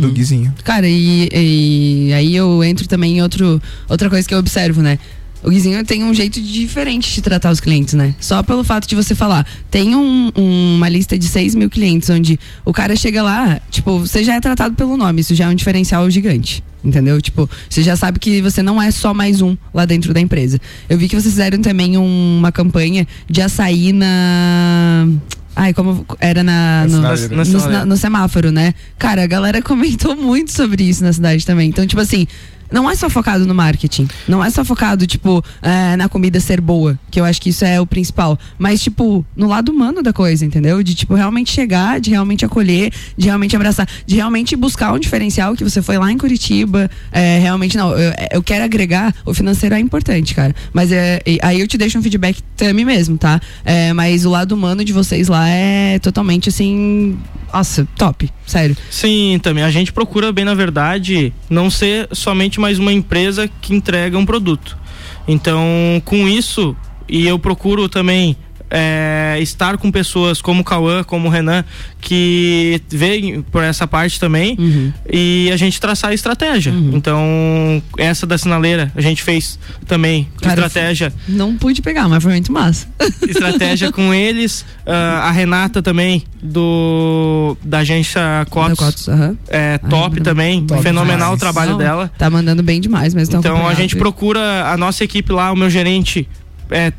Do 0.00 0.10
Guizinho. 0.10 0.54
Cara, 0.64 0.88
e, 0.88 1.28
e 1.32 2.12
aí 2.14 2.34
eu 2.34 2.64
entro 2.64 2.88
também 2.88 3.18
em 3.18 3.22
outro, 3.22 3.60
outra 3.88 4.08
coisa 4.08 4.26
que 4.26 4.34
eu 4.34 4.38
observo, 4.38 4.80
né? 4.80 4.98
O 5.42 5.50
Guizinho 5.50 5.84
tem 5.84 6.02
um 6.02 6.14
jeito 6.14 6.40
diferente 6.40 7.12
de 7.12 7.20
tratar 7.20 7.50
os 7.50 7.60
clientes, 7.60 7.92
né? 7.92 8.14
Só 8.18 8.42
pelo 8.42 8.64
fato 8.64 8.88
de 8.88 8.94
você 8.94 9.14
falar, 9.14 9.46
tem 9.70 9.94
um- 9.94 10.30
uma 10.34 10.88
lista 10.88 11.18
de 11.18 11.28
6 11.28 11.54
mil 11.54 11.68
clientes, 11.68 12.08
onde 12.08 12.40
o 12.64 12.72
cara 12.72 12.96
chega 12.96 13.22
lá, 13.22 13.60
tipo, 13.70 13.98
você 13.98 14.24
já 14.24 14.36
é 14.36 14.40
tratado 14.40 14.74
pelo 14.74 14.96
nome, 14.96 15.20
isso 15.20 15.34
já 15.34 15.44
é 15.44 15.48
um 15.48 15.54
diferencial 15.54 16.10
gigante. 16.10 16.64
Entendeu? 16.82 17.20
Tipo, 17.20 17.48
você 17.68 17.82
já 17.82 17.94
sabe 17.96 18.18
que 18.18 18.40
você 18.42 18.62
não 18.62 18.80
é 18.80 18.90
só 18.90 19.12
mais 19.14 19.40
um 19.42 19.54
lá 19.72 19.84
dentro 19.86 20.12
da 20.14 20.20
empresa. 20.20 20.58
Eu 20.88 20.96
vi 20.98 21.08
que 21.08 21.14
vocês 21.18 21.32
fizeram 21.32 21.58
também 21.62 21.96
um- 21.98 22.38
uma 22.38 22.52
campanha 22.52 23.06
de 23.28 23.40
açaí 23.42 23.90
na. 23.92 25.08
Ai, 25.56 25.72
como 25.72 26.04
era 26.18 26.42
na, 26.42 26.84
no, 26.88 27.00
Na- 27.00 27.10
no- 27.10 27.16
sinaleira. 27.44 27.84
no 27.86 27.96
semáforo, 27.96 28.50
né? 28.50 28.74
Cara, 28.98 29.22
a 29.22 29.26
galera 29.26 29.62
comentou 29.62 30.16
muito 30.18 30.50
sobre 30.52 30.82
isso 30.84 31.04
na 31.04 31.12
cidade 31.12 31.46
também. 31.46 31.68
Então, 31.68 31.86
tipo 31.86 32.00
assim, 32.02 32.26
não 32.70 32.90
é 32.90 32.94
só 32.94 33.08
focado 33.08 33.46
no 33.46 33.54
marketing. 33.54 34.08
Não 34.26 34.44
é 34.44 34.50
só 34.50 34.64
focado, 34.64 35.06
tipo, 35.06 35.44
é, 35.62 35.96
na 35.96 36.08
comida 36.08 36.40
ser 36.40 36.60
boa, 36.60 36.98
que 37.10 37.20
eu 37.20 37.24
acho 37.24 37.40
que 37.40 37.50
isso 37.50 37.64
é 37.64 37.80
o 37.80 37.86
principal. 37.86 38.38
Mas, 38.58 38.82
tipo, 38.82 39.24
no 39.36 39.48
lado 39.48 39.70
humano 39.70 40.02
da 40.02 40.12
coisa, 40.12 40.44
entendeu? 40.44 40.82
De, 40.82 40.94
tipo, 40.94 41.14
realmente 41.14 41.52
chegar, 41.52 42.00
de 42.00 42.10
realmente 42.10 42.44
acolher, 42.44 42.92
de 43.16 43.26
realmente 43.26 43.54
abraçar, 43.54 43.88
de 44.06 44.16
realmente 44.16 44.56
buscar 44.56 44.92
um 44.92 44.98
diferencial 44.98 45.54
que 45.54 45.64
você 45.64 45.80
foi 45.82 45.98
lá 45.98 46.10
em 46.10 46.18
Curitiba. 46.18 46.90
É, 47.12 47.38
realmente, 47.38 47.76
não, 47.76 47.96
eu, 47.96 48.12
eu 48.32 48.42
quero 48.42 48.64
agregar, 48.64 49.14
o 49.24 49.34
financeiro 49.34 49.74
é 49.74 49.78
importante, 49.78 50.34
cara. 50.34 50.54
Mas 50.72 50.90
é, 50.90 51.20
aí 51.42 51.60
eu 51.60 51.68
te 51.68 51.78
deixo 51.78 51.98
um 51.98 52.02
feedback 52.02 52.42
também 52.56 52.84
mesmo, 52.84 53.16
tá? 53.16 53.40
É, 53.64 53.92
mas 53.92 54.24
o 54.24 54.30
lado 54.30 54.52
humano 54.52 54.84
de 54.84 54.92
vocês 54.92 55.28
lá 55.28 55.48
é 55.48 55.98
totalmente 55.98 56.48
assim. 56.48 57.18
Nossa, 57.52 57.86
top, 57.96 58.28
sério. 58.46 58.76
Sim, 58.90 59.38
também. 59.42 59.64
A 59.64 59.70
gente 59.70 59.92
procura, 59.92 60.32
bem 60.32 60.44
na 60.44 60.54
verdade, 60.54 61.32
não 61.48 61.70
ser 61.70 62.08
somente 62.12 62.60
mais 62.60 62.78
uma 62.78 62.92
empresa 62.92 63.48
que 63.60 63.74
entrega 63.74 64.18
um 64.18 64.26
produto. 64.26 64.76
Então, 65.26 65.62
com 66.04 66.28
isso, 66.28 66.76
e 67.08 67.26
eu 67.26 67.38
procuro 67.38 67.88
também 67.88 68.36
é, 68.70 69.36
estar 69.40 69.76
com 69.78 69.90
pessoas 69.90 70.40
como 70.42 70.62
o 70.62 70.64
Cauã, 70.64 71.04
como 71.04 71.28
o 71.28 71.30
Renan, 71.30 71.64
que 72.00 72.80
veem 72.88 73.42
por 73.42 73.62
essa 73.62 73.86
parte 73.86 74.18
também 74.18 74.56
Uhum. 74.58 74.92
e 75.10 75.50
a 75.52 75.56
gente 75.56 75.80
traçar 75.80 76.10
a 76.10 76.14
estratégia. 76.14 76.72
Então, 76.92 77.82
essa 77.98 78.26
da 78.26 78.36
sinaleira, 78.36 78.90
a 78.94 79.00
gente 79.00 79.22
fez 79.22 79.58
também 79.86 80.28
Cara, 80.40 80.54
estratégia 80.66 81.12
Não 81.28 81.56
pude 81.56 81.80
pegar, 81.82 82.08
mas 82.08 82.22
foi 82.22 82.32
muito 82.32 82.52
massa. 82.52 82.86
estratégia 83.28 83.90
com 83.92 84.12
eles. 84.12 84.64
Ah, 84.86 85.28
a 85.28 85.30
Renata 85.30 85.80
também, 85.82 86.22
do 86.42 87.56
da 87.64 87.78
agência 87.78 88.20
Cotos. 88.50 88.76
Da 88.78 88.84
Cotos. 88.84 89.08
É 89.48 89.78
top 89.78 90.20
também. 90.20 90.64
Top 90.66 90.82
Fenomenal 90.82 91.18
demais. 91.18 91.36
o 91.36 91.38
trabalho 91.38 91.70
Não, 91.72 91.78
dela. 91.78 92.10
Tá 92.18 92.28
mandando 92.28 92.62
bem 92.62 92.80
demais, 92.80 93.14
mas 93.14 93.28
Então 93.28 93.66
a 93.66 93.74
gente 93.74 93.96
procura 93.96 94.70
a 94.70 94.76
nossa 94.76 95.04
equipe 95.04 95.32
lá, 95.32 95.52
o 95.52 95.56
meu 95.56 95.70
gerente 95.70 96.28
é 96.70 96.92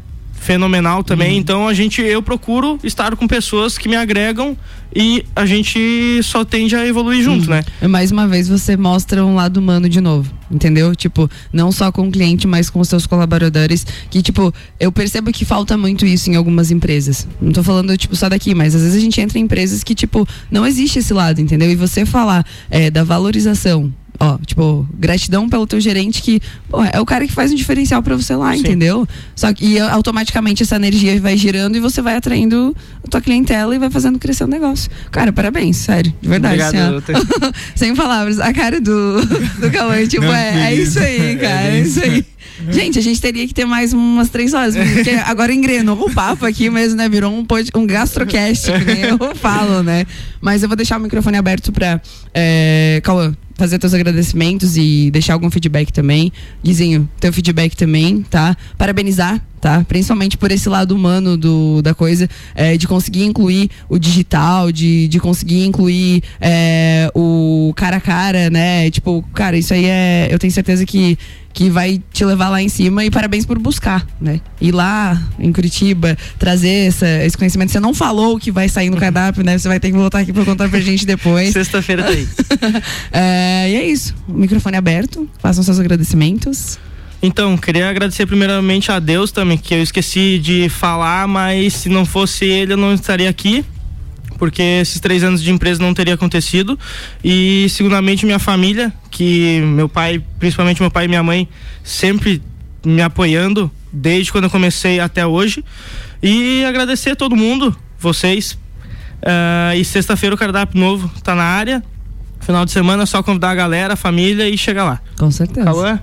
fenomenal 0.45 1.03
também. 1.03 1.31
Uhum. 1.31 1.38
Então 1.39 1.67
a 1.67 1.73
gente 1.73 2.01
eu 2.01 2.21
procuro 2.21 2.79
estar 2.84 3.15
com 3.15 3.27
pessoas 3.27 3.77
que 3.77 3.89
me 3.89 3.95
agregam 3.95 4.55
e 4.95 5.25
a 5.36 5.45
gente 5.45 6.21
só 6.23 6.45
tende 6.45 6.75
a 6.75 6.88
evoluir 6.88 7.21
junto, 7.21 7.49
né? 7.49 7.65
E 7.81 7.88
mais 7.88 8.12
uma 8.12 8.27
vez 8.27 8.47
você 8.47 8.77
mostra 8.77 9.25
um 9.25 9.36
lado 9.36 9.58
humano 9.58 9.89
de 9.89 9.99
novo, 9.99 10.31
entendeu? 10.49 10.95
Tipo, 10.95 11.29
não 11.51 11.71
só 11.71 11.91
com 11.91 12.08
o 12.08 12.12
cliente, 12.12 12.47
mas 12.47 12.69
com 12.69 12.79
os 12.79 12.88
seus 12.88 13.05
colaboradores. 13.05 13.86
Que, 14.10 14.21
tipo, 14.21 14.53
eu 14.79 14.91
percebo 14.91 15.31
que 15.34 15.43
falta 15.43 15.75
muito 15.75 16.05
isso 16.05 16.29
em 16.29 16.36
algumas 16.36 16.71
empresas. 16.71 17.27
Não 17.41 17.51
tô 17.51 17.62
falando, 17.62 17.97
tipo, 17.97 18.15
só 18.15 18.29
daqui, 18.29 18.55
mas 18.55 18.73
às 18.73 18.84
vezes 18.84 18.95
a 18.95 19.01
gente 19.01 19.19
entra 19.19 19.38
em 19.38 19.41
empresas 19.41 19.84
que, 19.84 19.93
tipo, 19.93 20.25
não 20.49 20.65
existe 20.65 20.99
esse 20.99 21.13
lado, 21.13 21.41
entendeu? 21.41 21.69
E 21.69 21.75
você 21.75 22.05
falar 22.05 22.45
é, 22.69 22.89
da 22.89 23.03
valorização. 23.03 23.91
Ó, 24.19 24.38
tipo, 24.45 24.88
gratidão 24.93 25.49
pelo 25.49 25.67
teu 25.67 25.80
gerente 25.80 26.21
que 26.21 26.39
pô, 26.69 26.84
é 26.84 26.99
o 26.99 27.06
cara 27.06 27.28
que 27.28 27.34
faz 27.34 27.51
um 27.51 27.56
diferencial 27.56 28.01
pra 28.01 28.15
você 28.15 28.36
lá, 28.36 28.56
entendeu? 28.56 29.08
Só 29.36 29.54
que 29.54 29.65
e, 29.65 29.80
automaticamente 29.80 30.63
essa 30.63 30.75
energia 30.75 31.19
vai 31.19 31.38
girando 31.38 31.75
e 31.75 31.80
você 31.80 32.01
vai 32.01 32.15
atraindo 32.15 32.75
a 33.04 33.08
tua 33.08 33.21
clientela 33.21 33.75
e 33.75 33.80
vai 33.80 33.89
fazendo 33.89 34.17
crescer 34.17 34.43
o 34.43 34.47
negócio. 34.47 34.89
Cara, 35.12 35.34
parabéns, 35.34 35.78
sério, 35.78 36.13
de 36.21 36.28
verdade. 36.28 36.62
Obrigado, 36.62 37.04
assim, 37.04 37.13
ó. 37.13 37.51
Sem 37.75 37.95
palavras. 37.95 38.39
A 38.39 38.54
cara 38.54 38.80
do, 38.80 39.21
do 39.60 39.71
Cauã, 39.71 40.04
tipo, 40.08 40.25
Não, 40.25 40.34
é, 40.34 40.71
é 40.71 40.75
isso 40.75 40.99
aí, 40.99 41.36
cara. 41.36 41.67
É, 41.67 41.78
É 41.78 41.82
isso 41.82 42.01
aí. 42.01 42.25
Gente, 42.70 42.98
a 43.00 43.02
gente 43.02 43.20
teria 43.22 43.48
que 43.48 43.54
ter 43.54 43.65
mais 43.65 43.94
umas 43.94 44.30
três 44.30 44.54
horas, 44.54 44.76
porque 44.76 45.12
agora 45.26 45.54
engrenou 45.54 46.00
o 46.00 46.13
papo 46.13 46.46
aqui 46.46 46.70
mesmo, 46.70 46.98
né? 46.98 47.08
Virou 47.10 47.34
um, 47.34 47.44
pod- 47.46 47.70
um 47.76 47.86
gastrocast, 47.86 48.72
que 48.72 48.86
nem 48.86 49.02
eu 49.02 49.18
falo, 49.36 49.84
né? 49.84 50.06
Mas 50.41 50.63
eu 50.63 50.70
vou 50.70 50.76
deixar 50.76 50.98
o 50.98 51.02
microfone 51.04 51.38
aberto 51.38 51.72
pra 51.72 52.00
é, 52.34 53.00
Cauã 53.04 53.36
fazer 53.58 53.80
teus 53.80 53.94
agradecimentos 53.94 54.76
e 54.76 55.10
deixar 55.12 55.32
algum 55.34 55.50
feedback 55.50 55.91
também. 55.91 56.30
Guizinho, 56.63 57.10
teu 57.22 57.32
feedback 57.32 57.74
também, 57.76 58.22
tá? 58.30 58.56
Parabenizar, 58.78 59.41
tá? 59.62 59.84
Principalmente 59.88 60.38
por 60.38 60.52
esse 60.52 60.68
lado 60.68 60.94
humano 60.94 61.38
do, 61.38 61.82
da 61.82 61.94
coisa, 61.94 62.30
é, 62.54 62.76
de 62.76 62.86
conseguir 62.86 63.24
incluir 63.24 63.70
o 63.88 63.98
digital, 63.98 64.74
de, 64.74 65.08
de 65.08 65.20
conseguir 65.22 65.63
incluir 65.65 66.22
é, 66.41 67.10
o 67.15 67.74
cara 67.78 67.96
a 67.96 68.02
cara, 68.02 68.50
né? 68.50 68.91
Tipo, 68.91 69.24
cara, 69.34 69.58
isso 69.58 69.74
aí 69.74 69.86
é. 69.86 70.28
Eu 70.30 70.38
tenho 70.38 70.52
certeza 70.52 70.86
que, 70.86 71.18
que 71.56 71.70
vai 71.70 72.02
te 72.12 72.26
levar 72.26 72.50
lá 72.50 72.62
em 72.62 72.68
cima 72.68 73.06
e 73.06 73.10
parabéns 73.10 73.46
por 73.46 73.58
buscar, 73.58 74.06
né? 74.20 74.41
Ir 74.60 74.74
lá 74.74 75.20
em 75.39 75.54
Curitiba, 75.54 76.18
trazer 76.38 76.88
essa, 76.88 77.08
esse 77.24 77.38
conhecimento. 77.38 77.72
Você 77.72 77.80
não 77.80 77.94
falou 77.94 78.36
o 78.36 78.39
que 78.39 78.52
vai 78.52 78.68
sair 78.68 78.89
no 78.89 78.98
cardápio, 78.98 79.41
né? 79.41 79.58
Você 79.58 79.70
vai 79.70 79.80
ter 79.80 79.89
que 79.89 79.98
voltar 79.98 80.20
aqui 80.20 80.34
pra 80.34 80.44
contar 80.44 80.68
pra 80.68 80.82
gente 80.82 81.06
depois. 81.06 81.54
Sexta-feira 81.54 82.04
tá 82.04 82.10
aí. 82.10 82.28
É, 83.12 83.70
e 83.70 83.76
é 83.76 83.88
isso. 83.88 84.13
O 84.28 84.34
microfone 84.34 84.76
aberto. 84.76 85.30
Façam 85.39 85.63
seus 85.63 85.80
agradecimentos. 85.80 86.78
Então, 87.22 87.56
queria 87.56 87.89
agradecer 87.89 88.26
primeiramente 88.26 88.91
a 88.91 89.00
Deus 89.00 89.32
também, 89.32 89.58
que 89.58 89.74
eu 89.74 89.82
esqueci 89.82 90.38
de 90.38 90.68
falar, 90.68 91.28
mas 91.28 91.74
se 91.74 91.89
não 91.89 92.06
fosse 92.06 92.46
ele, 92.46 92.74
eu 92.74 92.78
não 92.78 92.94
estaria 92.94 93.30
aqui. 93.30 93.63
Porque 94.38 94.62
esses 94.62 95.00
três 95.00 95.24
anos 95.24 95.41
de 95.41 95.52
empresa 95.52 95.82
não 95.82 95.93
teria 95.93 96.13
acontecido. 96.13 96.78
E, 97.24 97.67
segundamente, 97.69 98.26
minha 98.26 98.39
família, 98.39 98.93
que 99.10 99.62
meu 99.62 99.88
pai, 99.88 100.21
principalmente 100.39 100.82
meu 100.82 100.91
pai 100.91 101.06
e 101.06 101.08
minha 101.08 101.24
mãe, 101.24 101.48
sempre 101.84 102.41
me 102.86 103.02
apoiando 103.02 103.71
desde 103.91 104.32
quando 104.32 104.45
eu 104.45 104.50
comecei 104.50 105.00
até 105.00 105.26
hoje. 105.26 105.63
E 106.21 106.63
agradecer 106.65 107.12
a 107.12 107.15
todo 107.15 107.36
mundo, 107.36 107.76
vocês. 108.00 108.58
Ah, 109.24 109.76
e 109.76 109.84
sexta-feira 109.84 110.36
o 110.36 110.38
cardápio 110.38 110.80
novo 110.80 111.10
tá 111.24 111.34
na 111.34 111.43
área. 111.43 111.84
Final 112.41 112.65
de 112.65 112.71
semana 112.71 113.04
é 113.04 113.06
só 113.06 113.24
convidar 113.24 113.52
a 113.52 113.56
galera, 113.56 113.93
a 113.93 113.98
família 113.98 114.48
e 114.48 114.58
chegar 114.58 114.84
lá. 114.84 115.02
Com 115.17 115.32
certeza. 115.32 115.65
Cauã? 115.65 116.00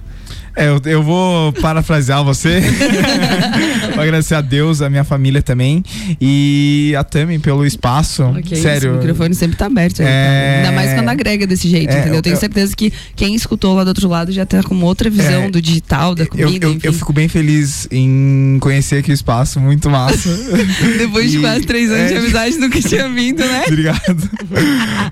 É, 0.55 0.69
eu, 0.69 0.81
eu 0.85 1.03
vou 1.03 1.53
parafrasear 1.55 2.23
você. 2.25 2.61
vou 3.95 4.03
agradecer 4.03 4.35
a 4.35 4.41
Deus, 4.41 4.83
a 4.83 4.91
minha 4.91 5.05
família 5.05 5.41
também. 5.43 5.83
E 6.21 6.95
a 6.99 7.03
Tami 7.05 7.39
pelo 7.39 7.65
espaço. 7.67 8.23
Ok, 8.25 8.57
Sério. 8.57 8.93
O 8.95 8.97
microfone 8.99 9.35
sempre 9.35 9.57
tá 9.57 9.67
aberto. 9.67 10.01
aí, 10.03 10.07
É. 10.09 10.55
Ainda 10.59 10.73
mais 10.73 10.93
quando 10.93 11.09
agrega 11.09 11.47
desse 11.47 11.69
jeito, 11.69 11.91
É, 11.91 12.01
entendeu? 12.01 12.17
Eu 12.17 12.23
tenho 12.23 12.37
eu- 12.37 12.41
certeza 12.41 12.75
que 12.77 12.93
quem 13.17 13.35
escutou 13.35 13.75
lá 13.75 13.85
do 13.85 13.89
outro 13.89 14.09
lado 14.09 14.31
já 14.33 14.45
tá 14.45 14.63
com 14.63 14.75
uma 14.75 14.85
outra 14.87 15.09
visão 15.09 15.45
É. 15.45 15.51
do 15.51 15.61
digital, 15.61 16.15
da 16.15 16.25
Eu, 16.25 16.29
comida, 16.29 16.67
eu, 16.67 16.73
enfim. 16.73 16.81
eu 16.87 16.93
fico 16.93 17.13
bem 17.13 17.29
feliz 17.29 17.89
em 17.91 18.59
conhecer 18.61 18.97
aqui 18.99 19.11
o 19.11 19.15
espaço, 19.15 19.59
muito 19.61 19.89
massa. 19.89 20.29
Depois 20.99 21.31
de 21.31 21.39
E- 21.39 21.41
quase 21.41 21.63
três 21.65 21.91
anos 21.91 22.09
de 22.09 22.15
é. 22.15 22.19
amizade, 22.19 22.57
nunca 22.59 22.81
tinha 22.81 23.09
vindo, 23.09 23.39
né? 23.41 23.65
Obrigado. 23.69 24.31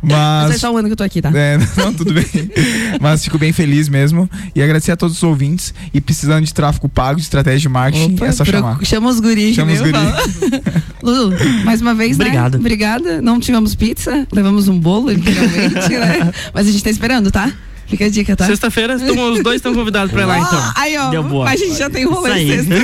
Mas 0.03 0.49
Mas. 0.51 0.55
é 0.55 0.59
só 0.59 0.73
o 0.73 0.77
ano 0.77 0.89
que 0.89 0.93
eu 0.93 0.97
tô 0.97 1.05
aqui, 1.05 1.21
tá? 1.23 1.31
É, 1.35 1.59
não, 1.77 1.93
tudo 1.95 2.13
bem. 2.13 2.25
Mas 3.01 3.25
fico 3.25 3.39
bem 3.39 3.53
feliz 3.53 3.89
mesmo. 3.89 4.29
E 4.55 4.63
agradecer 4.63 4.93
a 4.93 4.97
todos 4.97 5.15
os 5.17 5.21
ouvintes. 5.31 5.73
E 5.95 6.01
precisando 6.01 6.45
de 6.45 6.53
tráfego 6.53 6.89
pago, 6.89 7.17
de 7.17 7.23
estratégia 7.23 7.61
de 7.61 7.69
marketing, 7.69 8.15
Opa, 8.15 8.27
é 8.27 8.33
só 8.33 8.45
chamar. 8.45 8.79
Chama 8.85 9.09
os 9.09 9.21
guris, 9.21 9.55
Chama 9.55 9.73
os 9.73 9.81
guris. 9.81 10.53
Lulu, 11.03 11.35
mais 11.65 11.81
uma 11.81 11.95
vez, 11.95 12.17
Obrigado. 12.17 12.55
né? 12.55 12.59
Obrigada. 12.61 13.23
Não 13.23 13.41
tivemos 13.41 13.75
pizza, 13.75 14.27
levamos 14.33 14.69
um 14.69 14.79
bolo, 14.79 15.11
literalmente, 15.11 15.89
né? 15.89 16.33
Mas 16.53 16.69
a 16.69 16.71
gente 16.71 16.85
tá 16.85 16.91
esperando, 16.91 17.31
tá? 17.31 17.51
Fica 17.91 18.05
a 18.05 18.09
dica, 18.09 18.37
tá? 18.37 18.47
Sexta-feira 18.47 18.95
os 18.95 19.43
dois 19.43 19.57
estão 19.57 19.75
convidados 19.75 20.13
pra 20.13 20.23
ir 20.23 20.25
lá, 20.27 20.39
então. 20.39 20.73
Aí, 20.77 20.97
ó, 20.97 21.11
Deu 21.11 21.25
boa. 21.25 21.45
mas 21.45 21.61
a 21.61 21.65
gente 21.67 21.77
já 21.77 21.91
tem 21.91 22.05
rolê 22.05 22.47
sexta. 22.47 22.75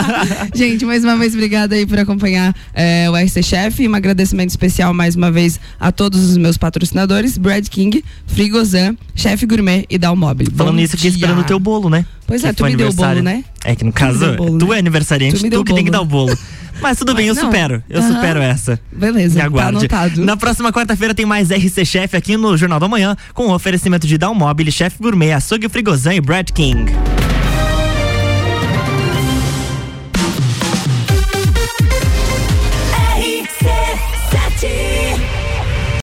gente, 0.56 0.86
mais 0.86 1.04
uma 1.04 1.16
vez, 1.18 1.34
obrigada 1.34 1.74
aí 1.74 1.84
por 1.84 1.98
acompanhar 1.98 2.54
é, 2.72 3.08
o 3.10 3.14
RC 3.14 3.42
Chef. 3.42 3.86
Um 3.86 3.94
agradecimento 3.94 4.48
especial 4.48 4.94
mais 4.94 5.14
uma 5.14 5.30
vez 5.30 5.60
a 5.78 5.92
todos 5.92 6.24
os 6.30 6.38
meus 6.38 6.56
patrocinadores: 6.56 7.36
Brad 7.36 7.68
King, 7.68 8.02
Frigozan, 8.26 8.96
Chef 9.14 9.44
Gourmet 9.44 9.84
e 9.90 9.98
Dalmob. 9.98 10.46
Falando 10.56 10.76
nisso, 10.76 10.94
aqui 10.94 11.02
dia. 11.02 11.10
esperando 11.10 11.40
o 11.42 11.44
teu 11.44 11.60
bolo, 11.60 11.90
né? 11.90 12.06
Pois 12.26 12.40
Que 12.40 12.48
é, 12.48 12.52
tu 12.54 12.64
me 12.64 12.74
deu 12.74 12.88
o 12.88 12.92
bolo, 12.94 13.20
né? 13.20 13.44
É 13.64 13.74
que 13.74 13.82
no 13.84 13.92
caso, 13.92 14.34
bolo, 14.36 14.58
tu 14.58 14.68
né? 14.68 14.76
é 14.76 14.78
aniversariante, 14.78 15.40
Tu 15.42 15.50
tu, 15.50 15.64
que 15.64 15.74
tem 15.74 15.84
que 15.84 15.90
dar 15.90 16.00
o 16.02 16.04
bolo. 16.04 16.36
Mas 16.82 16.98
tudo 16.98 17.14
bem, 17.14 17.28
eu 17.28 17.34
não. 17.34 17.42
supero. 17.44 17.82
Eu 17.88 18.00
Aham. 18.00 18.14
supero 18.14 18.40
essa. 18.40 18.78
Beleza, 18.92 19.34
Me 19.36 19.40
tá 19.40 19.46
aguarde. 19.46 19.78
anotado. 19.78 20.24
Na 20.24 20.36
próxima 20.36 20.72
quarta-feira 20.72 21.14
tem 21.14 21.24
mais 21.24 21.50
RC 21.50 21.84
Chef 21.84 22.14
aqui 22.16 22.36
no 22.36 22.56
Jornal 22.56 22.78
da 22.80 22.88
Manhã, 22.88 23.16
com 23.32 23.46
o 23.46 23.54
oferecimento 23.54 24.06
de 24.06 24.18
Dalmobile, 24.18 24.70
Chef 24.72 24.96
Gourmet, 25.00 25.32
Açougue 25.32 25.68
Frigozan 25.68 26.14
e 26.14 26.20
Brad 26.20 26.50
King. 26.50 26.92